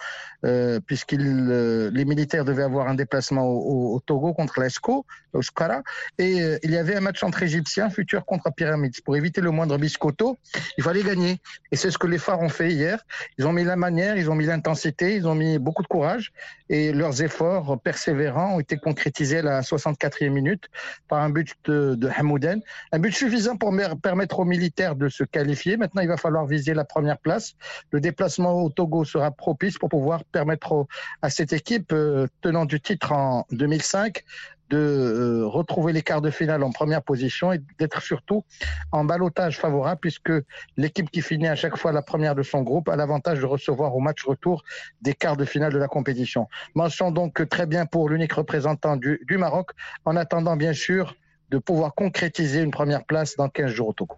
euh, 0.45 0.79
euh, 1.13 1.91
les 1.93 2.05
militaires 2.05 2.45
devaient 2.45 2.63
avoir 2.63 2.87
un 2.87 2.95
déplacement 2.95 3.45
au, 3.45 3.99
Togo 4.05 4.33
contre 4.33 4.61
l'ESCO, 4.61 5.05
au 5.33 5.41
Skara, 5.41 5.81
et 6.17 6.41
euh, 6.41 6.57
il 6.63 6.71
y 6.71 6.77
avait 6.77 6.95
un 6.95 7.01
match 7.01 7.23
entre 7.23 7.43
Égyptiens, 7.43 7.89
futur 7.89 8.25
contre 8.25 8.51
Pyramids. 8.55 9.01
Pour 9.03 9.17
éviter 9.17 9.41
le 9.41 9.51
moindre 9.51 9.77
biscotto, 9.77 10.37
il 10.77 10.83
fallait 10.83 11.03
gagner. 11.03 11.39
Et 11.71 11.75
c'est 11.75 11.91
ce 11.91 11.97
que 11.97 12.07
les 12.07 12.17
phares 12.17 12.41
ont 12.41 12.49
fait 12.49 12.71
hier. 12.71 13.03
Ils 13.37 13.47
ont 13.47 13.53
mis 13.53 13.63
la 13.63 13.75
manière, 13.75 14.17
ils 14.17 14.29
ont 14.29 14.35
mis 14.35 14.45
l'intensité, 14.45 15.15
ils 15.15 15.27
ont 15.27 15.35
mis 15.35 15.38
beaucoup 15.59 15.83
de 15.83 15.87
courage 15.87 16.31
et 16.69 16.91
leurs 16.91 17.21
efforts 17.21 17.79
persévérants 17.81 18.55
ont 18.55 18.59
été 18.59 18.77
concrétisés 18.77 19.39
à 19.39 19.41
la 19.41 19.61
64e 19.61 20.29
minute 20.29 20.65
par 21.07 21.21
un 21.21 21.29
but 21.29 21.53
de, 21.65 21.95
de 21.95 22.07
Hamouden. 22.07 22.61
Un 22.91 22.99
but 22.99 23.13
suffisant 23.13 23.57
pour 23.57 23.73
permettre 24.01 24.39
aux 24.39 24.45
militaires 24.45 24.95
de 24.95 25.09
se 25.09 25.23
qualifier. 25.23 25.77
Maintenant, 25.77 26.01
il 26.01 26.07
va 26.07 26.17
falloir 26.17 26.45
viser 26.45 26.73
la 26.73 26.85
première 26.85 27.17
place. 27.17 27.55
Le 27.91 27.99
déplacement 27.99 28.61
au 28.63 28.69
Togo 28.69 29.03
sera 29.05 29.31
propice 29.31 29.77
pour 29.77 29.89
pouvoir 29.89 30.23
permettre 30.25 30.85
à 31.21 31.29
cette 31.29 31.53
équipe 31.53 31.91
euh, 31.91 32.27
tenant 32.41 32.65
du 32.65 32.79
titre 32.79 33.11
en 33.11 33.45
2005 33.51 34.23
de 34.69 34.77
euh, 34.77 35.47
retrouver 35.47 35.93
les 35.93 36.01
quarts 36.01 36.21
de 36.21 36.29
finale 36.29 36.63
en 36.63 36.71
première 36.71 37.01
position 37.01 37.51
et 37.51 37.59
d'être 37.77 38.01
surtout 38.01 38.43
en 38.91 39.03
balotage 39.03 39.57
favorable 39.57 39.99
puisque 40.01 40.31
l'équipe 40.77 41.09
qui 41.09 41.21
finit 41.21 41.47
à 41.47 41.55
chaque 41.55 41.77
fois 41.77 41.91
la 41.91 42.01
première 42.01 42.35
de 42.35 42.43
son 42.43 42.61
groupe 42.61 42.89
a 42.89 42.95
l'avantage 42.95 43.39
de 43.39 43.45
recevoir 43.45 43.95
au 43.95 43.99
match 43.99 44.23
retour 44.23 44.63
des 45.01 45.13
quarts 45.13 45.37
de 45.37 45.45
finale 45.45 45.73
de 45.73 45.79
la 45.79 45.87
compétition. 45.87 46.47
Mention 46.75 47.11
donc 47.11 47.47
très 47.49 47.65
bien 47.65 47.85
pour 47.85 48.09
l'unique 48.09 48.33
représentant 48.33 48.95
du, 48.95 49.21
du 49.27 49.37
Maroc 49.37 49.71
en 50.05 50.15
attendant 50.15 50.55
bien 50.55 50.73
sûr 50.73 51.15
de 51.49 51.57
pouvoir 51.57 51.95
concrétiser 51.95 52.61
une 52.61 52.71
première 52.71 53.05
place 53.05 53.35
dans 53.35 53.49
15 53.49 53.71
jours 53.71 53.89
au 53.89 53.93
Togo. 53.93 54.15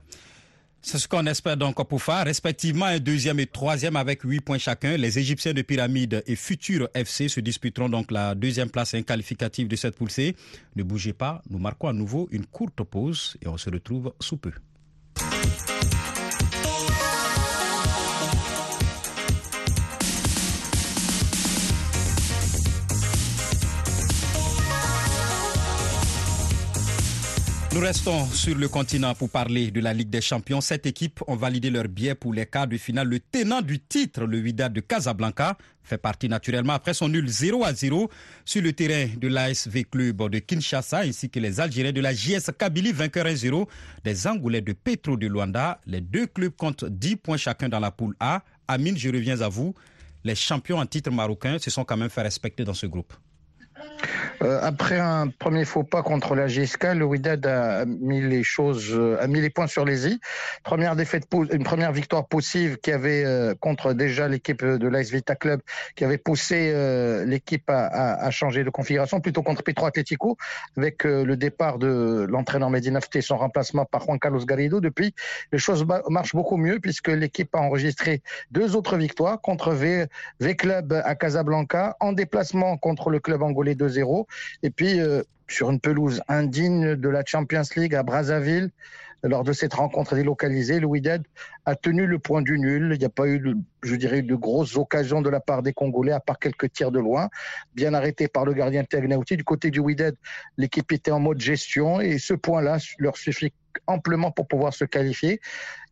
C'est 0.84 0.98
ce 0.98 1.08
qu'on 1.08 1.28
espère 1.28 1.58
donc 1.58 1.88
pour 1.88 2.02
faire, 2.02 2.26
respectivement 2.26 2.86
un 2.86 3.00
deuxième 3.00 3.40
et 3.40 3.46
troisième 3.46 3.96
avec 3.96 4.24
huit 4.24 4.42
points 4.42 4.58
chacun. 4.58 4.98
Les 4.98 5.20
Égyptiens 5.20 5.54
de 5.54 5.62
Pyramide 5.62 6.24
et 6.26 6.36
Futur 6.36 6.90
FC 6.96 7.30
se 7.30 7.40
disputeront 7.40 7.88
donc 7.88 8.10
la 8.10 8.34
deuxième 8.34 8.70
place 8.70 8.96
inqualificative 8.96 9.68
de 9.68 9.76
cette 9.76 9.96
C. 10.10 10.36
Ne 10.76 10.82
bougez 10.82 11.14
pas, 11.14 11.44
nous 11.52 11.60
marquons 11.60 11.88
à 11.88 11.94
nouveau 11.94 12.28
une 12.32 12.48
courte 12.48 12.82
pause 12.84 13.38
et 13.44 13.48
on 13.48 13.58
se 13.58 13.70
retrouve 13.70 14.12
sous 14.20 14.38
peu. 14.38 14.52
Nous 27.74 27.80
restons 27.80 28.26
sur 28.26 28.54
le 28.54 28.68
continent 28.68 29.16
pour 29.16 29.30
parler 29.30 29.72
de 29.72 29.80
la 29.80 29.94
Ligue 29.94 30.10
des 30.10 30.20
Champions. 30.20 30.60
Cette 30.60 30.86
équipe 30.86 31.24
ont 31.28 31.38
validé 31.38 31.70
leur 31.70 31.88
billet 31.88 32.16
pour 32.16 32.34
les 32.34 32.46
quarts 32.46 32.68
de 32.68 32.76
finale. 32.76 33.08
Le 33.08 33.22
tenant 33.22 33.62
du 33.62 33.80
titre, 33.80 34.26
le 34.26 34.40
Wydad 34.40 34.74
de 34.74 34.82
Casablanca, 34.82 35.58
fait 35.82 35.98
partie 35.98 36.28
naturellement 36.28 36.74
après 36.74 36.94
son 36.94 37.08
nul 37.08 37.30
0 37.30 37.64
à 37.64 37.74
0 37.74 38.10
sur 38.44 38.62
le 38.62 38.74
terrain 38.74 39.08
de 39.16 39.28
l'ASV 39.30 39.86
Club 39.90 40.30
de 40.30 40.40
Kinshasa 40.40 41.00
ainsi 41.00 41.30
que 41.30 41.40
les 41.40 41.62
Algériens 41.62 41.94
de 41.94 42.02
la 42.02 42.14
JS 42.14 42.52
Kabylie 42.60 42.92
vainqueurs 42.92 43.28
1-0 43.28 43.66
des 44.04 44.28
Angolais 44.28 44.60
de 44.60 44.74
Petro 44.74 45.16
de 45.16 45.28
Luanda. 45.28 45.80
Les 45.86 46.02
deux 46.02 46.28
clubs 46.28 46.54
comptent 46.54 46.84
10 46.84 47.16
points 47.16 47.38
chacun 47.38 47.70
dans 47.70 47.80
la 47.80 47.92
poule 47.92 48.18
A. 48.20 48.44
Amine, 48.68 48.98
je 48.98 49.08
reviens 49.08 49.40
à 49.40 49.48
vous. 49.48 49.74
Les 50.26 50.36
champions 50.36 50.78
en 50.78 50.86
titre 50.86 51.10
marocains 51.10 51.58
se 51.58 51.72
sont 51.72 51.86
quand 51.86 51.98
même 51.98 52.10
fait 52.10 52.22
respecter 52.22 52.66
dans 52.66 52.74
ce 52.74 52.86
groupe. 52.86 53.14
Euh, 54.44 54.60
après 54.62 55.00
un 55.00 55.28
premier 55.28 55.66
faux 55.66 55.84
pas 55.84 56.02
contre 56.02 56.36
la 56.36 56.48
GSK, 56.48 56.96
le 56.96 57.06
Wydad 57.06 57.46
a 57.46 57.86
mis 57.86 58.22
les 58.22 58.44
choses, 58.44 58.92
euh, 58.92 59.22
a 59.22 59.28
mis 59.28 59.40
les 59.40 59.50
points 59.50 59.68
sur 59.68 59.86
les 59.86 60.08
i. 60.08 60.20
Première 60.64 60.96
défaite, 60.96 61.28
une 61.52 61.64
première 61.64 61.92
victoire 61.92 62.28
possible 62.28 62.78
qui 62.78 62.92
avait 62.92 63.24
euh, 63.24 63.54
contre 63.60 63.94
déjà 63.94 64.28
l'équipe 64.28 64.64
de 64.66 64.88
l'AS 64.88 65.12
Vita 65.12 65.36
Club, 65.36 65.62
qui 65.96 66.04
avait 66.06 66.18
poussé 66.18 66.74
l'équipe 67.26 67.70
à, 67.70 68.30
changer 68.32 68.64
de 68.64 68.70
configuration, 68.70 69.20
plutôt 69.20 69.44
contre 69.44 69.64
Petro 69.64 69.86
Atletico, 69.86 70.38
avec 70.78 71.04
le 71.04 71.36
départ 71.36 71.78
de 71.78 72.26
l'entraîneur 72.30 72.70
Medina 72.70 73.00
et 73.14 73.22
son 73.22 73.38
remplacement 73.38 73.86
par 73.86 74.04
Juan 74.04 74.20
Carlos 74.20 74.44
Garrido. 74.46 74.80
Depuis, 74.80 75.14
les 75.52 75.58
choses 75.58 75.86
marchent 76.10 76.36
beaucoup 76.36 76.58
mieux 76.58 76.80
puisque 76.80 77.10
l'équipe 77.10 77.54
a 77.56 77.60
enregistré 77.60 78.22
deux 78.52 78.76
autres 78.76 78.98
victoires 78.98 79.42
contre 79.42 79.72
v 79.74 80.08
Club 80.56 81.02
à 81.04 81.16
Casablanca, 81.16 81.96
en 82.00 82.14
déplacement 82.14 82.78
contre 82.78 83.10
le 83.10 83.20
club 83.20 83.42
angolais 83.42 83.71
2-0 83.76 84.26
et 84.64 84.70
puis, 84.70 85.00
euh, 85.00 85.24
sur 85.48 85.70
une 85.70 85.80
pelouse 85.80 86.22
indigne 86.28 86.96
de 86.96 87.10
la 87.10 87.24
Champions 87.26 87.64
League 87.76 87.94
à 87.94 88.04
Brazzaville, 88.04 88.72
lors 89.24 89.44
de 89.44 89.54
cette 89.54 89.74
rencontre 89.74 90.16
délocalisée, 90.16 90.80
le 90.80 90.88
Wydad 90.88 91.24
a 91.66 91.76
tenu 91.76 92.08
le 92.08 92.18
point 92.18 92.42
du 92.42 92.58
nul. 92.58 92.92
Il 92.94 93.00
n'y 93.00 93.06
a 93.06 93.10
pas 93.10 93.28
eu, 93.28 93.56
je 93.84 93.96
dirais, 93.96 94.24
de 94.24 94.36
grosses 94.36 94.78
occasions 94.78 95.22
de 95.22 95.30
la 95.30 95.40
part 95.40 95.62
des 95.62 95.74
Congolais, 95.74 96.12
à 96.12 96.20
part 96.20 96.40
quelques 96.40 96.72
tirs 96.72 96.92
de 96.92 97.00
loin, 97.00 97.30
bien 97.76 97.94
arrêtés 97.94 98.28
par 98.28 98.46
le 98.46 98.54
gardien 98.54 98.84
Tegnauti. 98.84 99.38
Du 99.38 99.44
côté 99.44 99.70
du 99.70 99.80
Wydad, 99.80 100.16
l'équipe 100.58 100.92
était 100.92 101.12
en 101.12 101.20
mode 101.20 101.40
gestion 101.40 102.02
et 102.02 102.18
ce 102.18 102.34
point-là 102.34 102.78
leur 102.98 103.16
suffit 103.18 103.54
amplement 103.88 104.32
pour 104.32 104.48
pouvoir 104.48 104.74
se 104.74 104.86
qualifier. 104.86 105.40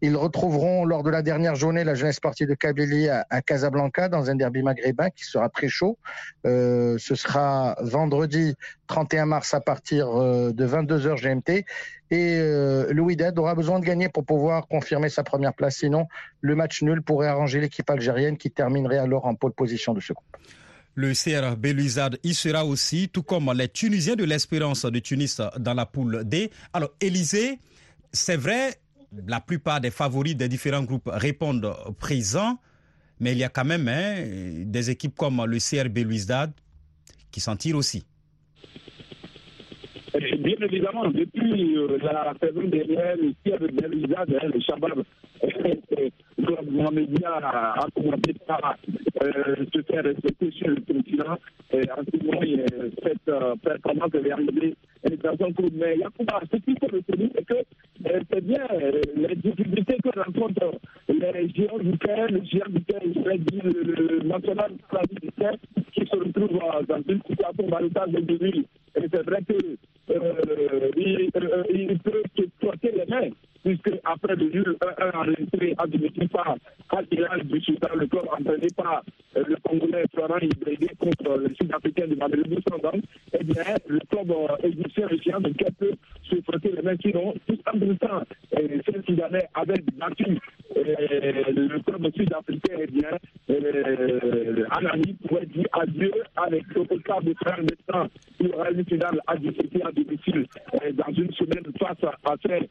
Ils 0.02 0.16
retrouveront 0.16 0.86
lors 0.86 1.04
de 1.04 1.10
la 1.10 1.22
dernière 1.22 1.56
journée 1.56 1.84
la 1.84 1.94
jeunesse 1.94 2.20
partie 2.20 2.46
de 2.46 2.54
Kabylie 2.54 3.10
à, 3.10 3.42
Casablanca 3.42 4.08
dans 4.08 4.30
un 4.30 4.36
derby 4.36 4.64
maghrébin 4.64 5.10
qui 5.10 5.26
sera 5.26 5.50
très 5.50 5.68
chaud. 5.68 5.98
Euh, 6.46 6.98
ce 6.98 7.16
sera 7.16 7.76
vendredi 7.82 8.56
31 8.88 9.26
mars 9.26 9.54
à 9.54 9.60
partir 9.60 10.10
euh, 10.10 10.52
de 10.52 10.66
22h 10.66 11.22
GMT. 11.22 11.66
Et 12.12 12.40
euh, 12.40 12.92
le 12.92 13.02
Wydad 13.02 13.38
aura 13.38 13.56
besoin 13.56 13.80
de 13.80 13.86
gagner 13.86 14.10
pour 14.10 14.26
pouvoir 14.26 14.68
confirmer 14.68 15.10
sa 15.10 15.24
première 15.24 15.54
place. 15.54 15.78
Sinon, 15.78 16.08
le 16.42 16.56
match 16.56 16.82
nul 16.82 17.02
pourrait 17.02 17.28
arranger 17.28 17.60
l'équipe 17.60 17.90
algérienne 17.90 18.38
qui 18.38 18.52
terminerait 18.52 18.98
alors 18.98 19.26
en 19.26 19.36
pole 19.36 19.52
position 19.52 19.94
de 19.94 20.00
ce 20.00 20.14
groupe. 20.14 20.38
Le 21.00 21.14
CR 21.14 21.56
Belouizade 21.56 22.20
y 22.26 22.34
sera 22.34 22.66
aussi, 22.66 23.08
tout 23.08 23.24
comme 23.24 23.54
les 23.56 23.70
Tunisiens 23.70 24.18
de 24.18 24.26
l'Espérance 24.26 24.84
de 24.84 25.00
Tunis 25.00 25.40
dans 25.58 25.74
la 25.74 25.86
poule 25.86 26.26
D. 26.26 26.50
Alors, 26.74 26.90
Élysée, 27.00 27.58
c'est 28.12 28.36
vrai, 28.36 28.74
la 29.26 29.40
plupart 29.40 29.80
des 29.80 29.92
favoris 29.92 30.36
des 30.36 30.50
différents 30.50 30.84
groupes 30.84 31.10
répondent 31.10 31.74
présents, 32.00 32.60
mais 33.22 33.32
il 33.32 33.38
y 33.38 33.46
a 33.46 33.50
quand 33.50 33.64
même 33.64 33.88
hein, 33.88 34.26
des 34.66 34.90
équipes 34.90 35.16
comme 35.16 35.42
le 35.46 35.58
CR 35.60 35.90
Belouizdad 35.90 36.52
qui 37.32 37.40
s'en 37.40 37.56
tirent 37.56 37.78
aussi. 37.78 38.04
Bien 40.14 40.56
évidemment, 40.60 41.08
depuis 41.12 41.78
euh, 41.78 41.98
la 42.04 42.34
saison 42.42 42.68
dernière, 42.68 43.16
le 43.16 43.32
CR 43.46 43.58
Belouizdad, 43.58 44.34
hein, 44.34 44.50
le 44.54 44.60
Shabab, 44.60 45.06
le 46.38 46.92
média 46.92 47.36
a, 47.36 47.88
commencé 47.96 48.34
par 48.48 48.76
euh, 49.24 49.56
se 49.74 49.82
faire 49.84 50.04
respecter 50.04 50.52
sur 50.52 50.68
le 50.70 50.82
continent. 50.82 51.38
En 51.72 52.04
ce 52.04 52.26
moment, 52.26 52.42
cette 53.04 53.62
performance 53.62 54.14
est 54.14 54.32
arrivée 54.32 54.76
dans 55.04 55.46
un 55.46 55.52
club. 55.52 55.72
Mais 55.74 55.98
Yacouba, 55.98 56.42
ce 56.52 56.58
qu'il 56.58 56.78
faut 56.80 56.88
retenir, 56.88 57.30
c'est 57.36 57.46
que 57.46 57.54
euh, 57.54 58.20
c'est 58.32 58.44
bien 58.44 58.66
euh, 58.72 59.02
les 59.16 59.36
difficultés 59.36 59.98
que 60.04 60.20
rencontrent 60.20 60.80
les 61.08 61.50
géants 61.50 61.80
du 61.80 61.98
terrain, 62.00 62.28
le 62.28 62.44
géant 62.44 62.70
du 62.70 62.80
dire 62.80 63.64
le, 63.64 64.24
national 64.24 64.72
du 65.22 65.32
terrain, 65.32 65.56
qui 65.94 66.06
se 66.06 66.16
retrouve 66.16 66.60
dans 66.88 67.02
une 67.08 67.22
situation 67.28 67.68
maritale 67.68 68.12
de 68.12 68.20
début. 68.22 68.66
Et 68.96 69.08
c'est 69.12 69.26
vrai 69.26 69.44
il 70.10 71.32
peut 72.00 72.24
les 72.24 72.29
après 74.10 74.36
le 74.36 74.50
1-1 74.50 75.16
enregistré 75.16 75.76
à 75.78 75.86
domicile 75.86 76.30
par 76.30 76.56
du 77.46 77.62
Soudan, 77.62 77.90
le 77.96 78.08
corps 78.08 78.38
entraîné 78.40 78.68
par 78.76 79.04
euh, 79.38 79.44
le 79.48 79.56
Congolais 79.64 80.06
Florent 80.14 80.40
Ibrédé 80.42 80.90
contre 81.00 81.38
le 81.38 81.54
Sud-Africain 81.56 82.08
de 82.08 82.16
Madrid 82.16 82.48
Boussandang, 82.48 83.00
eh 83.34 83.44
bien, 83.44 83.64
le 83.88 84.00
club 84.10 84.32
euh, 84.32 84.68
égyptien 84.68 85.08
réussit 85.08 85.34
de 85.34 85.54
peut 85.78 85.94
se 86.24 86.42
frotter 86.42 86.72
les 86.72 86.82
mains, 86.82 86.96
sinon, 87.02 87.34
tout 87.48 87.60
en 87.72 87.78
même 87.78 87.98
temps, 87.98 88.24
euh, 88.58 88.68
ces 88.86 89.02
Soudanais 89.06 89.48
avaient 89.54 89.84
battu 89.98 90.38
le 90.84 91.80
club 91.80 92.14
sud-africain, 92.16 92.78
eh 92.82 92.88
bien, 92.88 93.10
euh, 93.50 94.66
Anani 94.72 95.14
pourrait 95.28 95.46
dire 95.46 95.66
adieu 95.74 96.12
avec 96.36 96.64
le 96.76 97.00
cas 97.00 97.20
de 97.22 97.34
frère 97.36 97.60
temps. 97.92 98.08
Aura 98.54 98.72
une 98.72 98.86
finale 98.86 99.20
à 99.28 99.36
discuter 99.38 99.82
à 99.84 99.92
domicile 99.92 100.46
dans 100.94 101.14
une 101.14 101.32
semaine 101.34 101.64
face 101.78 102.04
à 102.04 102.36
ces 102.44 102.70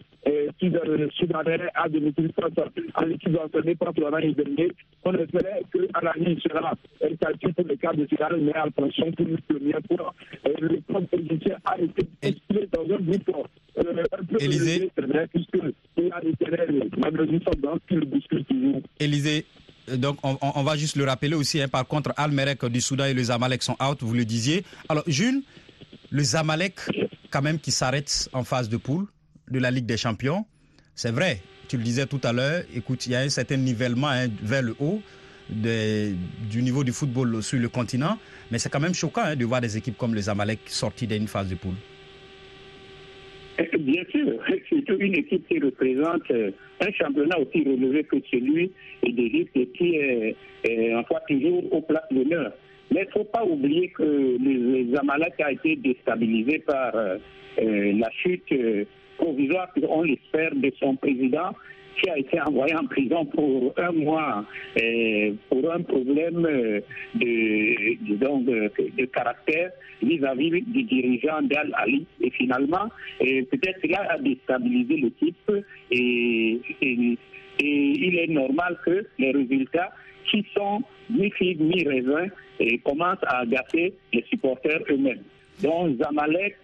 Soudanais 1.17 1.69
à 1.75 1.89
domicile 1.89 2.33
face 2.39 2.67
à 2.95 3.05
l'équipe 3.05 3.33
par. 3.33 4.69
On 5.05 5.15
espérait 5.15 5.63
que 5.71 5.79
Anani 5.95 6.41
sera 6.41 6.73
qualifié 7.01 7.53
pour 7.53 7.65
le 7.67 7.77
de 7.97 8.07
finale, 8.07 8.41
mais 8.41 8.59
en 8.59 8.71
fonction 8.71 9.13
pour 9.13 9.27
une 9.27 9.39
première 9.39 9.81
fois, 9.87 10.15
le 10.61 10.81
club 10.81 11.07
égyptien 11.13 11.57
a 11.65 11.79
été 11.79 12.09
expulsé 12.23 12.69
dans 12.73 12.83
un 12.83 12.99
groupe 12.99 13.49
euh, 13.99 14.05
bousculent 18.07 18.45
toujours. 18.45 18.81
Élysée, 19.01 19.45
donc 19.97 20.19
on, 20.23 20.37
on, 20.41 20.63
va 20.63 20.77
juste 20.77 20.97
le 20.97 21.05
rappeler 21.05 21.35
aussi. 21.35 21.61
Hein, 21.61 21.69
par 21.69 21.87
contre, 21.87 22.13
Al-Merek 22.17 22.65
du 22.67 22.81
Soudan 22.81 23.07
et 23.07 23.15
le 23.15 23.23
Zamalek 23.23 23.63
sont 23.63 23.77
out, 23.83 23.99
vous 24.01 24.15
le 24.15 24.25
disiez. 24.25 24.65
Alors, 24.89 25.05
Jules, 25.07 25.43
le 26.11 26.23
Zamalek, 26.23 26.81
quand 27.31 27.43
même, 27.43 27.59
qui 27.59 27.71
s'arrête 27.71 28.29
en 28.33 28.45
phase 28.45 28.69
de 28.69 28.77
poule 28.77 29.07
de 29.51 29.59
la 29.59 29.71
Ligue 29.71 29.87
des 29.87 29.97
Champions, 29.97 30.45
c'est 30.95 31.11
vrai. 31.11 31.41
Tu 31.69 31.77
le 31.77 31.83
disais 31.83 32.07
tout 32.07 32.21
à 32.25 32.33
l'heure. 32.33 32.63
Écoute, 32.75 33.07
il 33.07 33.13
y 33.13 33.15
a 33.15 33.21
un 33.21 33.29
certain 33.29 33.57
nivellement 33.57 34.09
hein, 34.09 34.29
vers 34.43 34.63
le 34.63 34.75
haut. 34.81 35.03
Du 35.51 36.61
niveau 36.61 36.85
du 36.85 36.93
football 36.93 37.43
sur 37.43 37.59
le 37.59 37.71
continent, 37.71 38.19
mais 38.51 38.59
c'est 38.59 38.69
quand 38.69 38.81
même 38.81 38.93
choquant 38.93 39.23
hein, 39.23 39.35
de 39.35 39.47
voir 39.47 39.63
des 39.63 39.79
équipes 39.79 39.97
comme 39.97 40.15
le 40.15 40.21
Zamalek 40.21 40.61
sortir 40.67 41.09
d'une 41.09 41.27
phase 41.27 41.49
de 41.49 41.55
poule. 41.55 41.73
Bien 43.79 44.05
sûr, 44.11 44.39
c'est 44.69 44.89
une 44.89 45.15
équipe 45.17 45.47
qui 45.49 45.59
représente 45.59 46.31
euh, 46.31 46.51
un 46.81 46.93
championnat 46.93 47.39
aussi 47.39 47.65
relevé 47.65 48.05
que 48.05 48.17
celui 48.31 48.71
d'Égypte 49.03 49.57
et 49.57 49.67
qui 49.69 49.97
est, 49.97 50.95
en 50.95 51.03
fait 51.05 51.35
toujours 51.35 51.73
au 51.73 51.81
place 51.81 52.07
d'honneur. 52.11 52.53
Mais 52.93 53.03
il 53.03 53.07
ne 53.07 53.13
faut 53.13 53.25
pas 53.25 53.45
oublier 53.45 53.89
que 53.89 54.03
le 54.03 54.95
Zamalek 54.95 55.41
a 55.41 55.53
été 55.53 55.77
déstabilisé 55.77 56.61
par 56.61 56.95
euh, 56.95 57.19
euh, 57.61 57.93
la 57.99 58.11
chute 58.13 58.55
provisoire, 59.39 59.69
on 59.89 60.03
l'espère, 60.03 60.55
de 60.55 60.73
son 60.81 60.97
président 60.97 61.53
qui 62.01 62.11
a 62.11 62.19
été 62.19 62.41
envoyé 62.41 62.75
en 62.77 62.87
prison 62.87 63.25
pour 63.27 63.75
un 63.77 63.93
mois 63.93 64.45
euh, 64.81 65.33
pour 65.49 65.73
un 65.73 65.83
problème 65.83 66.47
euh, 66.47 66.81
de, 67.15 67.99
de, 68.97 69.05
caractère 69.07 69.71
vis-à-vis 70.01 70.63
du 70.63 70.85
dirigeant 70.85 71.43
d'Al 71.43 71.73
Ali. 71.77 72.07
Et 72.21 72.31
finalement, 72.31 72.89
euh, 73.21 73.43
peut-être 73.51 73.81
cela 73.83 74.13
a 74.13 74.19
déstabilisé 74.19 74.97
l'équipe 74.97 75.53
et, 75.91 76.61
et, 76.81 77.19
il 77.61 78.17
est 78.17 78.29
normal 78.29 78.79
que 78.87 79.05
les 79.19 79.33
résultats 79.33 79.91
qui 80.31 80.47
sont 80.57 80.81
mi-figue, 81.11 81.61
mi-raisin 81.61 82.29
commencent 82.85 83.25
à 83.27 83.39
agacer 83.41 83.95
les 84.13 84.25
supporters 84.31 84.81
eux-mêmes. 84.89 85.23
Donc 85.61 86.01
Zamalek 86.01 86.55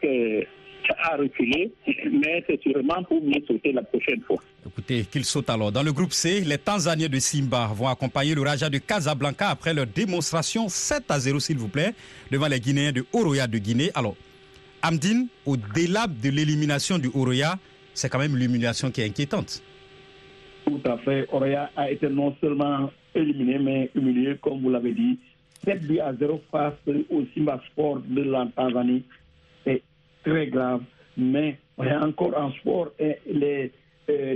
a 0.98 1.16
reculé, 1.16 1.72
mais 1.86 2.44
c'est 2.46 2.60
sûrement 2.62 3.02
pour 3.04 3.22
mieux 3.22 3.42
sauter 3.46 3.72
la 3.72 3.82
prochaine 3.82 4.20
fois. 4.22 4.38
Écoutez, 4.66 5.04
qu'il 5.04 5.24
saute 5.24 5.50
alors. 5.50 5.70
Dans 5.70 5.82
le 5.82 5.92
groupe 5.92 6.12
C, 6.12 6.40
les 6.40 6.58
Tanzaniens 6.58 7.08
de 7.08 7.18
Simba 7.18 7.70
vont 7.74 7.88
accompagner 7.88 8.34
le 8.34 8.42
Raja 8.42 8.70
de 8.70 8.78
Casablanca 8.78 9.50
après 9.50 9.74
leur 9.74 9.86
démonstration 9.86 10.68
7 10.68 11.04
à 11.10 11.20
0, 11.20 11.38
s'il 11.40 11.58
vous 11.58 11.68
plaît, 11.68 11.92
devant 12.30 12.48
les 12.48 12.60
Guinéens 12.60 12.92
de 12.92 13.04
Oroya 13.12 13.46
de 13.46 13.58
Guinée. 13.58 13.90
Alors, 13.94 14.16
Amdine, 14.82 15.28
au-delà 15.46 16.06
de 16.06 16.30
l'élimination 16.30 16.98
du 16.98 17.08
Oroya, 17.14 17.58
c'est 17.92 18.08
quand 18.08 18.18
même 18.18 18.36
l'humiliation 18.36 18.90
qui 18.90 19.00
est 19.00 19.06
inquiétante. 19.06 19.62
Tout 20.66 20.80
à 20.84 20.98
fait. 20.98 21.26
Oroya 21.30 21.70
a 21.76 21.90
été 21.90 22.08
non 22.08 22.34
seulement 22.40 22.90
éliminé, 23.14 23.58
mais 23.58 23.90
humilié, 23.94 24.36
comme 24.40 24.60
vous 24.62 24.70
l'avez 24.70 24.92
dit. 24.92 25.18
7 25.64 25.86
buts 25.86 26.00
à 26.00 26.12
0 26.14 26.42
face 26.50 26.74
au 27.10 27.22
Simba 27.34 27.60
Sport 27.70 28.00
de 28.06 28.22
la 28.22 28.46
Tanzanie 28.54 29.04
très 30.24 30.46
grave, 30.48 30.82
mais 31.16 31.58
encore 31.78 32.36
en 32.36 32.50
sport, 32.52 32.90
et 32.98 33.18
les 33.26 33.72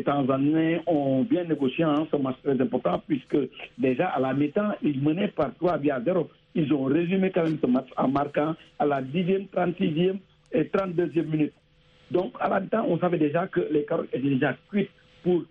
Tanzaniens 0.05 0.81
ont 0.87 1.23
bien 1.23 1.45
négocié 1.45 1.85
hein, 1.85 2.07
ce 2.11 2.17
match 2.17 2.37
très 2.43 2.61
important 2.61 3.03
puisque 3.07 3.37
déjà 3.77 4.09
à 4.09 4.21
la 4.21 4.33
mi-temps, 4.33 4.73
ils 4.83 5.03
menaient 5.03 5.29
par 5.29 5.55
3 5.57 5.75
à 5.75 6.01
0. 6.01 6.29
Ils 6.55 6.73
ont 6.73 6.85
résumé 6.85 7.31
quand 7.31 7.45
même 7.45 7.59
ce 7.61 7.67
match 7.67 7.89
en 7.97 8.09
marquant 8.09 8.55
à 8.79 8.87
la 8.87 9.03
10e, 9.03 9.49
36e 9.49 10.19
et 10.53 10.65
32e 10.65 11.27
minute. 11.27 11.53
Donc 12.11 12.33
à 12.41 12.49
la 12.49 12.61
mi-temps, 12.61 12.87
on 12.89 12.99
savait 12.99 13.19
déjà 13.19 13.47
que 13.47 13.61
les 13.71 13.85
carottes 13.85 14.09
étaient 14.13 14.29
déjà 14.29 14.57
cuites 14.71 14.91
pour 15.23 15.43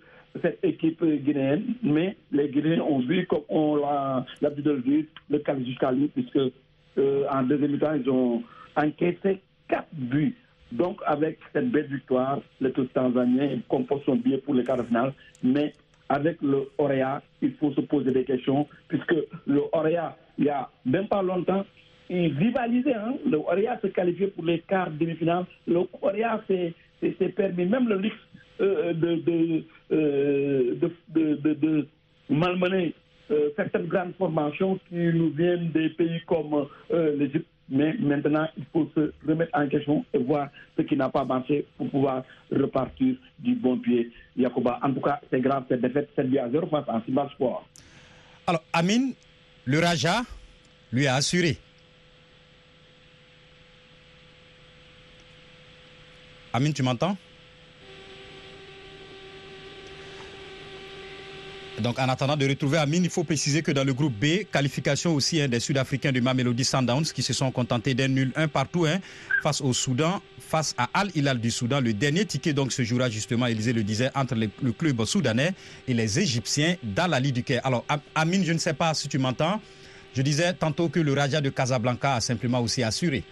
cette 0.41 0.59
équipe 0.63 1.03
guinéenne, 1.03 1.75
mais 1.83 2.15
les 2.31 2.49
Guinéens 2.49 2.81
ont 2.81 2.99
vu, 2.99 3.25
comme 3.27 3.41
on 3.49 3.75
l'a 3.75 4.25
l'habitude 4.41 4.65
de 4.65 4.71
le 4.71 4.81
dire, 4.81 5.05
le 5.29 5.39
cas 5.39 5.57
jusqu'à 5.59 5.91
lui, 5.91 6.07
puisque 6.07 6.51
euh, 6.97 7.25
en 7.31 7.43
deuxième 7.43 7.71
mi-temps, 7.71 7.93
ils 7.93 8.09
ont 8.09 8.43
encaissé 8.75 9.41
quatre 9.67 9.87
buts. 9.93 10.35
Donc, 10.71 10.99
avec 11.05 11.39
cette 11.53 11.71
belle 11.71 11.87
victoire, 11.87 12.41
les 12.59 12.71
Tanzaniens 12.71 13.59
composent 13.69 14.03
son 14.05 14.17
billet 14.17 14.37
pour 14.39 14.53
les 14.53 14.63
quarts 14.63 14.77
de 14.77 14.83
finale. 14.83 15.13
Mais 15.43 15.73
avec 16.09 16.41
le 16.41 16.69
Orea, 16.77 17.21
il 17.41 17.53
faut 17.53 17.71
se 17.71 17.81
poser 17.81 18.11
des 18.11 18.23
questions, 18.23 18.67
puisque 18.87 19.15
le 19.45 19.61
Orea, 19.71 20.17
il 20.37 20.45
n'y 20.45 20.49
a 20.49 20.69
même 20.85 21.07
pas 21.07 21.21
longtemps, 21.21 21.65
il 22.09 22.33
rivalisait. 22.37 22.93
Hein? 22.93 23.15
Le 23.29 23.37
Orea 23.37 23.79
se 23.81 23.87
qualifiait 23.87 24.27
pour 24.27 24.45
les 24.45 24.59
quarts 24.59 24.91
demi-finale. 24.91 25.45
Le 25.67 25.79
Orea 26.01 26.41
s'est 26.47 26.73
permis, 27.35 27.65
même 27.65 27.87
le 27.87 27.97
luxe 27.97 28.15
euh, 28.59 28.93
de, 28.93 29.15
de, 29.17 29.63
euh, 29.91 30.75
de, 30.75 31.35
de, 31.35 31.53
de, 31.53 31.87
malmener 32.29 32.93
euh, 33.31 33.49
certaines 33.55 33.85
grandes 33.87 34.15
formations 34.17 34.79
qui 34.89 34.95
nous 34.95 35.29
viennent 35.29 35.69
des 35.71 35.89
pays 35.89 36.19
comme 36.25 36.67
l'Égypte 36.91 37.47
mais 37.69 37.93
maintenant, 37.99 38.47
il 38.57 38.65
faut 38.71 38.89
se 38.95 39.11
remettre 39.27 39.51
en 39.53 39.67
question 39.67 40.05
et 40.13 40.17
voir 40.17 40.49
ce 40.77 40.83
qui 40.83 40.95
n'a 40.95 41.09
pas 41.09 41.25
marché 41.25 41.65
pour 41.77 41.89
pouvoir 41.89 42.23
repartir 42.51 43.15
du 43.39 43.55
bon 43.55 43.77
pied. 43.77 44.11
Yakuba, 44.37 44.79
en 44.81 44.93
tout 44.93 45.01
cas, 45.01 45.19
c'est 45.29 45.41
grave 45.41 45.65
cette 45.67 45.81
défaite, 45.81 46.09
c'est 46.15 46.39
à 46.39 46.49
0 46.49 46.67
face 46.67 46.85
à 46.87 47.01
Simba 47.05 47.29
Sport. 47.33 47.67
Alors, 48.45 48.63
Amine, 48.71 49.13
le 49.65 49.79
Raja 49.79 50.21
lui 50.93 51.07
a 51.07 51.15
assuré. 51.15 51.57
Amine, 56.53 56.73
tu 56.73 56.83
m'entends? 56.83 57.17
Donc, 61.81 61.99
en 61.99 62.09
attendant 62.09 62.35
de 62.35 62.47
retrouver 62.47 62.79
Amine, 62.79 63.03
il 63.03 63.09
faut 63.09 63.23
préciser 63.23 63.61
que 63.61 63.71
dans 63.71 63.83
le 63.83 63.93
groupe 63.93 64.13
B, 64.13 64.45
qualification 64.51 65.13
aussi 65.13 65.39
hein, 65.41 65.47
des 65.47 65.59
Sud-Africains 65.59 66.11
du 66.11 66.21
Mamelody 66.21 66.65
Sundowns 66.65 67.03
qui 67.03 67.21
se 67.21 67.33
sont 67.33 67.51
contentés 67.51 67.93
d'un 67.93 68.07
nul 68.07 68.31
un 68.35 68.47
partout 68.47 68.85
hein, 68.85 68.99
face 69.43 69.61
au 69.61 69.73
Soudan, 69.73 70.19
face 70.39 70.73
à 70.79 70.89
Al 70.93 71.11
Hilal 71.13 71.39
du 71.39 71.51
Soudan. 71.51 71.79
Le 71.79 71.93
dernier 71.93 72.25
ticket 72.25 72.53
donc 72.53 72.71
se 72.71 72.83
jouera 72.83 73.09
justement, 73.11 73.45
Élisée 73.45 73.73
le 73.73 73.83
disait, 73.83 74.09
entre 74.15 74.33
le, 74.33 74.71
club 74.71 75.05
soudanais 75.05 75.53
et 75.87 75.93
les 75.93 76.19
Égyptiens 76.19 76.77
dans 76.81 77.05
la 77.05 77.19
Ligue 77.19 77.35
du 77.35 77.43
Caire. 77.43 77.61
Alors, 77.63 77.85
Amine, 78.15 78.43
je 78.43 78.53
ne 78.53 78.59
sais 78.59 78.73
pas 78.73 78.95
si 78.95 79.07
tu 79.07 79.19
m'entends. 79.19 79.61
Je 80.15 80.23
disais 80.23 80.53
tantôt 80.53 80.89
que 80.89 80.99
le 80.99 81.13
Raja 81.13 81.41
de 81.41 81.51
Casablanca 81.51 82.15
a 82.15 82.21
simplement 82.21 82.59
aussi 82.59 82.81
assuré. 82.81 83.23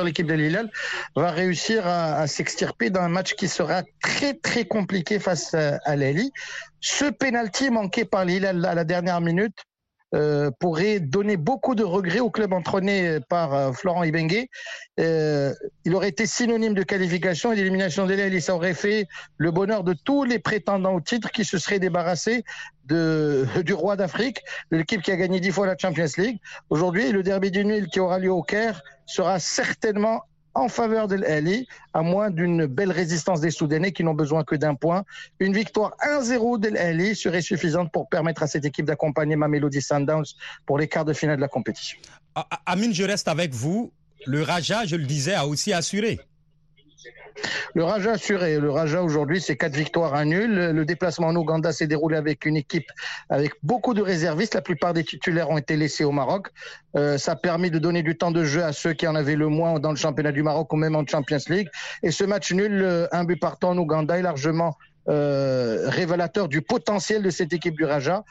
L'équipe 0.00 0.26
de 0.26 0.34
Lille 0.34 0.70
va 1.16 1.30
réussir 1.30 1.86
à, 1.86 2.26
s'extirper 2.26 2.90
d'un 2.90 3.08
match 3.08 3.34
qui 3.34 3.48
sera 3.48 3.82
très 4.02 4.34
très 4.34 4.64
compliqué 4.64 5.18
face 5.18 5.54
à 5.54 5.96
l'Eli. 5.96 6.32
Ce 6.80 7.04
penalty 7.04 7.70
manqué 7.70 8.04
par 8.04 8.24
Lille 8.24 8.46
à 8.46 8.52
la 8.52 8.84
dernière 8.84 9.20
minute 9.20 9.56
euh, 10.14 10.50
pourrait 10.60 11.00
donner 11.00 11.38
beaucoup 11.38 11.74
de 11.74 11.84
regrets 11.84 12.20
au 12.20 12.30
club 12.30 12.52
entraîné 12.52 13.18
par 13.30 13.54
euh, 13.54 13.72
Florent 13.72 14.04
Ibengue. 14.04 14.46
Euh, 15.00 15.54
il 15.86 15.94
aurait 15.94 16.10
été 16.10 16.26
synonyme 16.26 16.74
de 16.74 16.82
qualification 16.82 17.50
et 17.52 17.56
d'élimination 17.56 18.06
de 18.06 18.12
et 18.12 18.40
ça 18.40 18.54
aurait 18.54 18.74
fait 18.74 19.06
le 19.38 19.50
bonheur 19.50 19.84
de 19.84 19.94
tous 19.94 20.24
les 20.24 20.38
prétendants 20.38 20.92
au 20.92 21.00
titre 21.00 21.30
qui 21.30 21.46
se 21.46 21.56
seraient 21.56 21.78
débarrassés 21.78 22.44
de, 22.84 23.46
du 23.64 23.72
roi 23.72 23.96
d'Afrique, 23.96 24.42
l'équipe 24.70 25.00
qui 25.00 25.12
a 25.12 25.16
gagné 25.16 25.40
dix 25.40 25.50
fois 25.50 25.66
la 25.66 25.78
Champions 25.78 26.04
League. 26.18 26.38
Aujourd'hui, 26.68 27.10
le 27.10 27.22
derby 27.22 27.50
du 27.50 27.64
Nil 27.64 27.86
qui 27.86 27.98
aura 27.98 28.18
lieu 28.18 28.32
au 28.32 28.42
Caire 28.42 28.82
sera 29.06 29.38
certainement 29.38 30.24
en 30.54 30.68
faveur 30.68 31.08
de 31.08 31.16
l'Ali, 31.16 31.66
à 31.94 32.02
moins 32.02 32.30
d'une 32.30 32.66
belle 32.66 32.92
résistance 32.92 33.40
des 33.40 33.50
Soudanais 33.50 33.92
qui 33.92 34.04
n'ont 34.04 34.14
besoin 34.14 34.44
que 34.44 34.54
d'un 34.54 34.74
point. 34.74 35.04
Une 35.40 35.54
victoire 35.54 35.96
1-0 36.04 36.60
de 36.60 36.68
l'Ali 36.68 37.14
serait 37.16 37.42
suffisante 37.42 37.90
pour 37.92 38.08
permettre 38.08 38.42
à 38.42 38.46
cette 38.46 38.64
équipe 38.64 38.86
d'accompagner 38.86 39.36
Mamelody 39.36 39.80
Sundowns 39.80 40.26
pour 40.66 40.78
les 40.78 40.88
quarts 40.88 41.04
de 41.04 41.12
finale 41.12 41.36
de 41.36 41.40
la 41.42 41.48
compétition. 41.48 41.98
Ah, 42.34 42.46
ah, 42.50 42.60
Amine, 42.66 42.94
je 42.94 43.04
reste 43.04 43.28
avec 43.28 43.52
vous. 43.52 43.92
Le 44.26 44.42
Raja, 44.42 44.84
je 44.84 44.96
le 44.96 45.04
disais, 45.04 45.34
a 45.34 45.46
aussi 45.46 45.72
assuré. 45.72 46.20
Le 47.74 47.84
Raja 47.84 48.12
assuré. 48.12 48.58
Le 48.58 48.70
Raja 48.70 49.02
aujourd'hui, 49.02 49.40
c'est 49.40 49.56
quatre 49.56 49.74
victoires 49.74 50.14
à 50.14 50.24
nul. 50.24 50.54
Le 50.54 50.84
déplacement 50.84 51.28
en 51.28 51.36
Ouganda 51.36 51.72
s'est 51.72 51.86
déroulé 51.86 52.16
avec 52.16 52.44
une 52.44 52.56
équipe 52.56 52.90
avec 53.30 53.52
beaucoup 53.62 53.94
de 53.94 54.02
réservistes. 54.02 54.54
La 54.54 54.62
plupart 54.62 54.92
des 54.92 55.04
titulaires 55.04 55.50
ont 55.50 55.58
été 55.58 55.76
laissés 55.76 56.04
au 56.04 56.12
Maroc. 56.12 56.48
Euh, 56.96 57.18
ça 57.18 57.32
a 57.32 57.36
permis 57.36 57.70
de 57.70 57.78
donner 57.78 58.02
du 58.02 58.16
temps 58.16 58.30
de 58.30 58.44
jeu 58.44 58.62
à 58.62 58.72
ceux 58.72 58.92
qui 58.92 59.06
en 59.06 59.14
avaient 59.14 59.36
le 59.36 59.48
moins 59.48 59.78
dans 59.80 59.90
le 59.90 59.96
championnat 59.96 60.32
du 60.32 60.42
Maroc 60.42 60.72
ou 60.72 60.76
même 60.76 60.96
en 60.96 61.06
Champions 61.06 61.38
League. 61.48 61.68
Et 62.02 62.10
ce 62.10 62.24
match 62.24 62.52
nul, 62.52 62.82
euh, 62.82 63.06
un 63.12 63.24
but 63.24 63.40
partant 63.40 63.70
en 63.70 63.78
Ouganda, 63.78 64.18
est 64.18 64.22
largement 64.22 64.76
euh, 65.08 65.88
révélateur 65.88 66.48
du 66.48 66.62
potentiel 66.62 67.22
de 67.22 67.30
cette 67.30 67.52
équipe 67.52 67.76
du 67.76 67.84
Raja, 67.84 68.24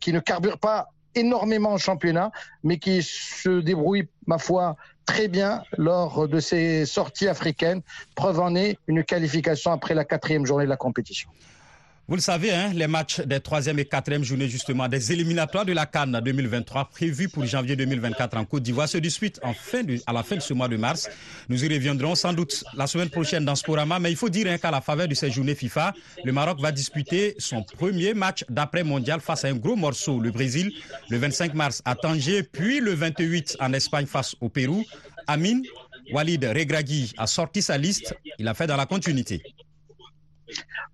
qui 0.00 0.14
ne 0.14 0.20
carbure 0.20 0.58
pas 0.58 0.88
énormément 1.14 1.72
en 1.72 1.76
championnat, 1.76 2.30
mais 2.62 2.78
qui 2.78 3.02
se 3.02 3.60
débrouille, 3.60 4.08
ma 4.26 4.38
foi, 4.38 4.76
très 5.08 5.26
bien 5.26 5.62
lors 5.78 6.28
de 6.28 6.38
ces 6.38 6.84
sorties 6.84 7.28
africaines. 7.28 7.80
Preuve 8.14 8.40
en 8.40 8.54
est 8.54 8.78
une 8.86 9.02
qualification 9.02 9.72
après 9.72 9.94
la 9.94 10.04
quatrième 10.04 10.44
journée 10.44 10.64
de 10.64 10.68
la 10.68 10.76
compétition. 10.76 11.30
Vous 12.10 12.14
le 12.14 12.22
savez, 12.22 12.50
hein, 12.52 12.72
les 12.74 12.86
matchs 12.86 13.20
des 13.20 13.38
troisième 13.38 13.78
et 13.80 13.84
quatrième 13.84 14.24
journées 14.24 14.48
justement 14.48 14.88
des 14.88 15.12
éliminatoires 15.12 15.66
de 15.66 15.74
la 15.74 15.84
Cannes 15.84 16.18
2023 16.24 16.86
prévus 16.86 17.28
pour 17.28 17.44
janvier 17.44 17.76
2024 17.76 18.38
en 18.38 18.46
Côte 18.46 18.62
d'Ivoire 18.62 18.88
se 18.88 18.96
disputent 18.96 19.38
à 19.42 20.12
la 20.14 20.22
fin 20.22 20.36
de 20.36 20.40
ce 20.40 20.54
mois 20.54 20.68
de 20.68 20.78
mars. 20.78 21.10
Nous 21.50 21.62
y 21.62 21.68
reviendrons 21.68 22.14
sans 22.14 22.32
doute 22.32 22.64
la 22.72 22.86
semaine 22.86 23.10
prochaine 23.10 23.44
dans 23.44 23.54
Sporama, 23.54 23.98
mais 23.98 24.10
il 24.10 24.16
faut 24.16 24.30
dire 24.30 24.46
hein, 24.46 24.56
qu'à 24.56 24.70
la 24.70 24.80
faveur 24.80 25.06
de 25.06 25.12
ces 25.12 25.30
journées 25.30 25.54
FIFA, 25.54 25.92
le 26.24 26.32
Maroc 26.32 26.62
va 26.62 26.72
disputer 26.72 27.34
son 27.36 27.62
premier 27.62 28.14
match 28.14 28.42
d'après-mondial 28.48 29.20
face 29.20 29.44
à 29.44 29.48
un 29.48 29.56
gros 29.56 29.76
morceau, 29.76 30.18
le 30.18 30.30
Brésil, 30.30 30.72
le 31.10 31.18
25 31.18 31.52
mars 31.52 31.82
à 31.84 31.94
Tanger, 31.94 32.42
puis 32.42 32.80
le 32.80 32.94
28 32.94 33.58
en 33.60 33.74
Espagne 33.74 34.06
face 34.06 34.34
au 34.40 34.48
Pérou. 34.48 34.82
Amin 35.26 35.60
Walid 36.10 36.42
Regragui 36.42 37.12
a 37.18 37.26
sorti 37.26 37.60
sa 37.60 37.76
liste, 37.76 38.14
il 38.38 38.48
a 38.48 38.54
fait 38.54 38.66
dans 38.66 38.78
la 38.78 38.86
continuité. 38.86 39.42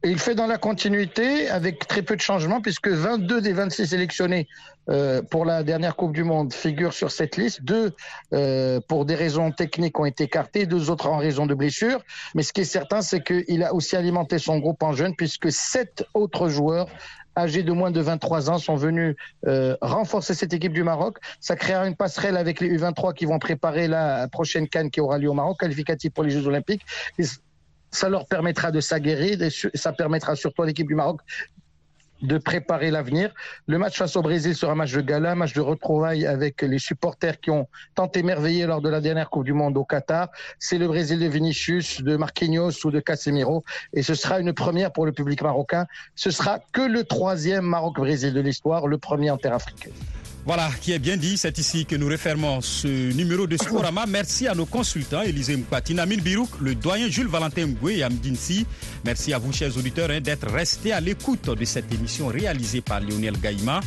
Il 0.02 0.18
fait 0.18 0.34
dans 0.34 0.46
la 0.46 0.58
continuité 0.58 1.48
avec 1.48 1.86
très 1.86 2.02
peu 2.02 2.16
de 2.16 2.20
changements 2.20 2.60
puisque 2.60 2.88
22 2.88 3.40
des 3.40 3.52
26 3.52 3.86
sélectionnés 3.86 4.48
euh, 4.90 5.22
pour 5.22 5.44
la 5.44 5.62
dernière 5.62 5.96
Coupe 5.96 6.12
du 6.12 6.24
Monde 6.24 6.52
figurent 6.52 6.92
sur 6.92 7.10
cette 7.10 7.36
liste. 7.36 7.62
Deux, 7.62 7.92
euh, 8.32 8.80
pour 8.86 9.06
des 9.06 9.14
raisons 9.14 9.50
techniques, 9.50 9.98
ont 9.98 10.04
été 10.04 10.24
écartés, 10.24 10.66
deux 10.66 10.90
autres 10.90 11.08
en 11.08 11.16
raison 11.16 11.46
de 11.46 11.54
blessures. 11.54 12.02
Mais 12.34 12.42
ce 12.42 12.52
qui 12.52 12.62
est 12.62 12.64
certain, 12.64 13.00
c'est 13.00 13.22
qu'il 13.22 13.62
a 13.62 13.72
aussi 13.72 13.96
alimenté 13.96 14.38
son 14.38 14.58
groupe 14.58 14.82
en 14.82 14.92
jeunes 14.92 15.14
puisque 15.16 15.50
sept 15.50 16.04
autres 16.12 16.48
joueurs 16.48 16.88
âgés 17.36 17.62
de 17.62 17.72
moins 17.72 17.90
de 17.90 18.00
23 18.00 18.50
ans 18.50 18.58
sont 18.58 18.76
venus 18.76 19.16
euh, 19.46 19.76
renforcer 19.80 20.34
cette 20.34 20.52
équipe 20.52 20.72
du 20.72 20.82
Maroc. 20.82 21.18
Ça 21.40 21.56
créera 21.56 21.86
une 21.86 21.96
passerelle 21.96 22.36
avec 22.36 22.60
les 22.60 22.76
U23 22.76 23.14
qui 23.14 23.24
vont 23.24 23.38
préparer 23.38 23.88
la 23.88 24.28
prochaine 24.28 24.68
canne 24.68 24.90
qui 24.90 25.00
aura 25.00 25.18
lieu 25.18 25.30
au 25.30 25.34
Maroc, 25.34 25.58
qualificative 25.58 26.10
pour 26.10 26.24
les 26.24 26.30
Jeux 26.30 26.46
Olympiques 26.46 26.82
ça 27.94 28.08
leur 28.08 28.26
permettra 28.26 28.70
de 28.70 28.80
s'aguerrir, 28.80 29.38
ça 29.74 29.92
permettra 29.92 30.34
surtout 30.34 30.62
à 30.62 30.66
l'équipe 30.66 30.86
du 30.86 30.94
Maroc 30.94 31.20
de 32.22 32.38
préparer 32.38 32.90
l'avenir. 32.90 33.32
Le 33.66 33.78
match 33.78 33.98
face 33.98 34.16
au 34.16 34.22
Brésil 34.22 34.54
sera 34.54 34.72
un 34.72 34.76
match 34.76 34.92
de 34.92 35.00
gala, 35.00 35.32
un 35.32 35.34
match 35.34 35.52
de 35.52 35.60
retrouvailles 35.60 36.26
avec 36.26 36.62
les 36.62 36.78
supporters 36.78 37.38
qui 37.40 37.50
ont 37.50 37.68
tant 37.94 38.10
émerveillé 38.12 38.66
lors 38.66 38.80
de 38.80 38.88
la 38.88 39.00
dernière 39.00 39.30
Coupe 39.30 39.44
du 39.44 39.52
Monde 39.52 39.76
au 39.76 39.84
Qatar. 39.84 40.28
C'est 40.58 40.78
le 40.78 40.86
Brésil 40.86 41.18
de 41.18 41.26
Vinicius, 41.26 42.02
de 42.02 42.16
Marquinhos 42.16 42.84
ou 42.84 42.90
de 42.90 43.00
Casemiro. 43.00 43.62
Et 43.92 44.02
ce 44.02 44.14
sera 44.14 44.40
une 44.40 44.52
première 44.52 44.92
pour 44.92 45.06
le 45.06 45.12
public 45.12 45.42
marocain. 45.42 45.86
Ce 46.14 46.30
sera 46.30 46.60
que 46.72 46.82
le 46.82 47.04
troisième 47.04 47.64
Maroc-Brésil 47.64 48.32
de 48.32 48.40
l'histoire, 48.40 48.86
le 48.86 48.98
premier 48.98 49.30
en 49.30 49.36
terre 49.36 49.54
africaine. 49.54 49.92
Voilà, 50.46 50.70
qui 50.82 50.92
est 50.92 50.98
bien 50.98 51.16
dit. 51.16 51.38
C'est 51.38 51.56
ici 51.56 51.86
que 51.86 51.96
nous 51.96 52.06
refermons 52.06 52.60
ce 52.60 53.12
numéro 53.14 53.46
de 53.46 53.56
Sporama. 53.56 54.04
Merci 54.06 54.46
à 54.46 54.54
nos 54.54 54.66
consultants, 54.66 55.22
Élisée 55.22 55.56
Moukati, 55.56 55.94
Namil 55.94 56.20
Birouk, 56.20 56.50
le 56.60 56.74
doyen 56.74 57.08
Jules 57.08 57.28
Valentin 57.28 57.66
Mboué 57.66 57.98
et 57.98 58.04
Amdinsi. 58.04 58.66
Merci 59.06 59.32
à 59.32 59.38
vous, 59.38 59.54
chers 59.54 59.74
auditeurs, 59.78 60.10
hein, 60.10 60.20
d'être 60.20 60.50
restés 60.50 60.92
à 60.92 61.00
l'écoute 61.00 61.48
de 61.48 61.64
cette 61.64 61.90
émission 61.94 62.26
réalisée 62.26 62.82
par 62.82 63.00
Lionel 63.00 63.38
Gaïma. 63.40 63.80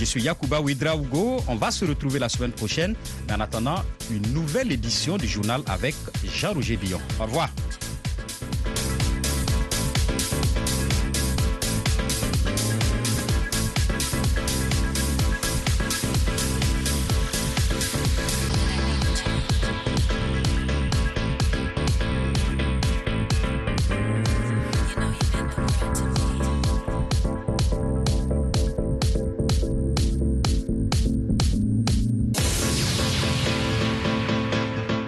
Je 0.00 0.04
suis 0.04 0.22
Yacouba 0.22 0.60
Ouedraogo. 0.60 1.44
On 1.46 1.54
va 1.54 1.70
se 1.70 1.84
retrouver 1.84 2.18
la 2.18 2.28
semaine 2.28 2.52
prochaine. 2.52 2.96
En 3.32 3.38
attendant, 3.38 3.84
une 4.10 4.32
nouvelle 4.32 4.72
édition 4.72 5.16
du 5.16 5.28
journal 5.28 5.62
avec 5.68 5.94
Jean-Roger 6.24 6.76
Dion. 6.76 7.00
Au 7.20 7.24
revoir. 7.24 7.50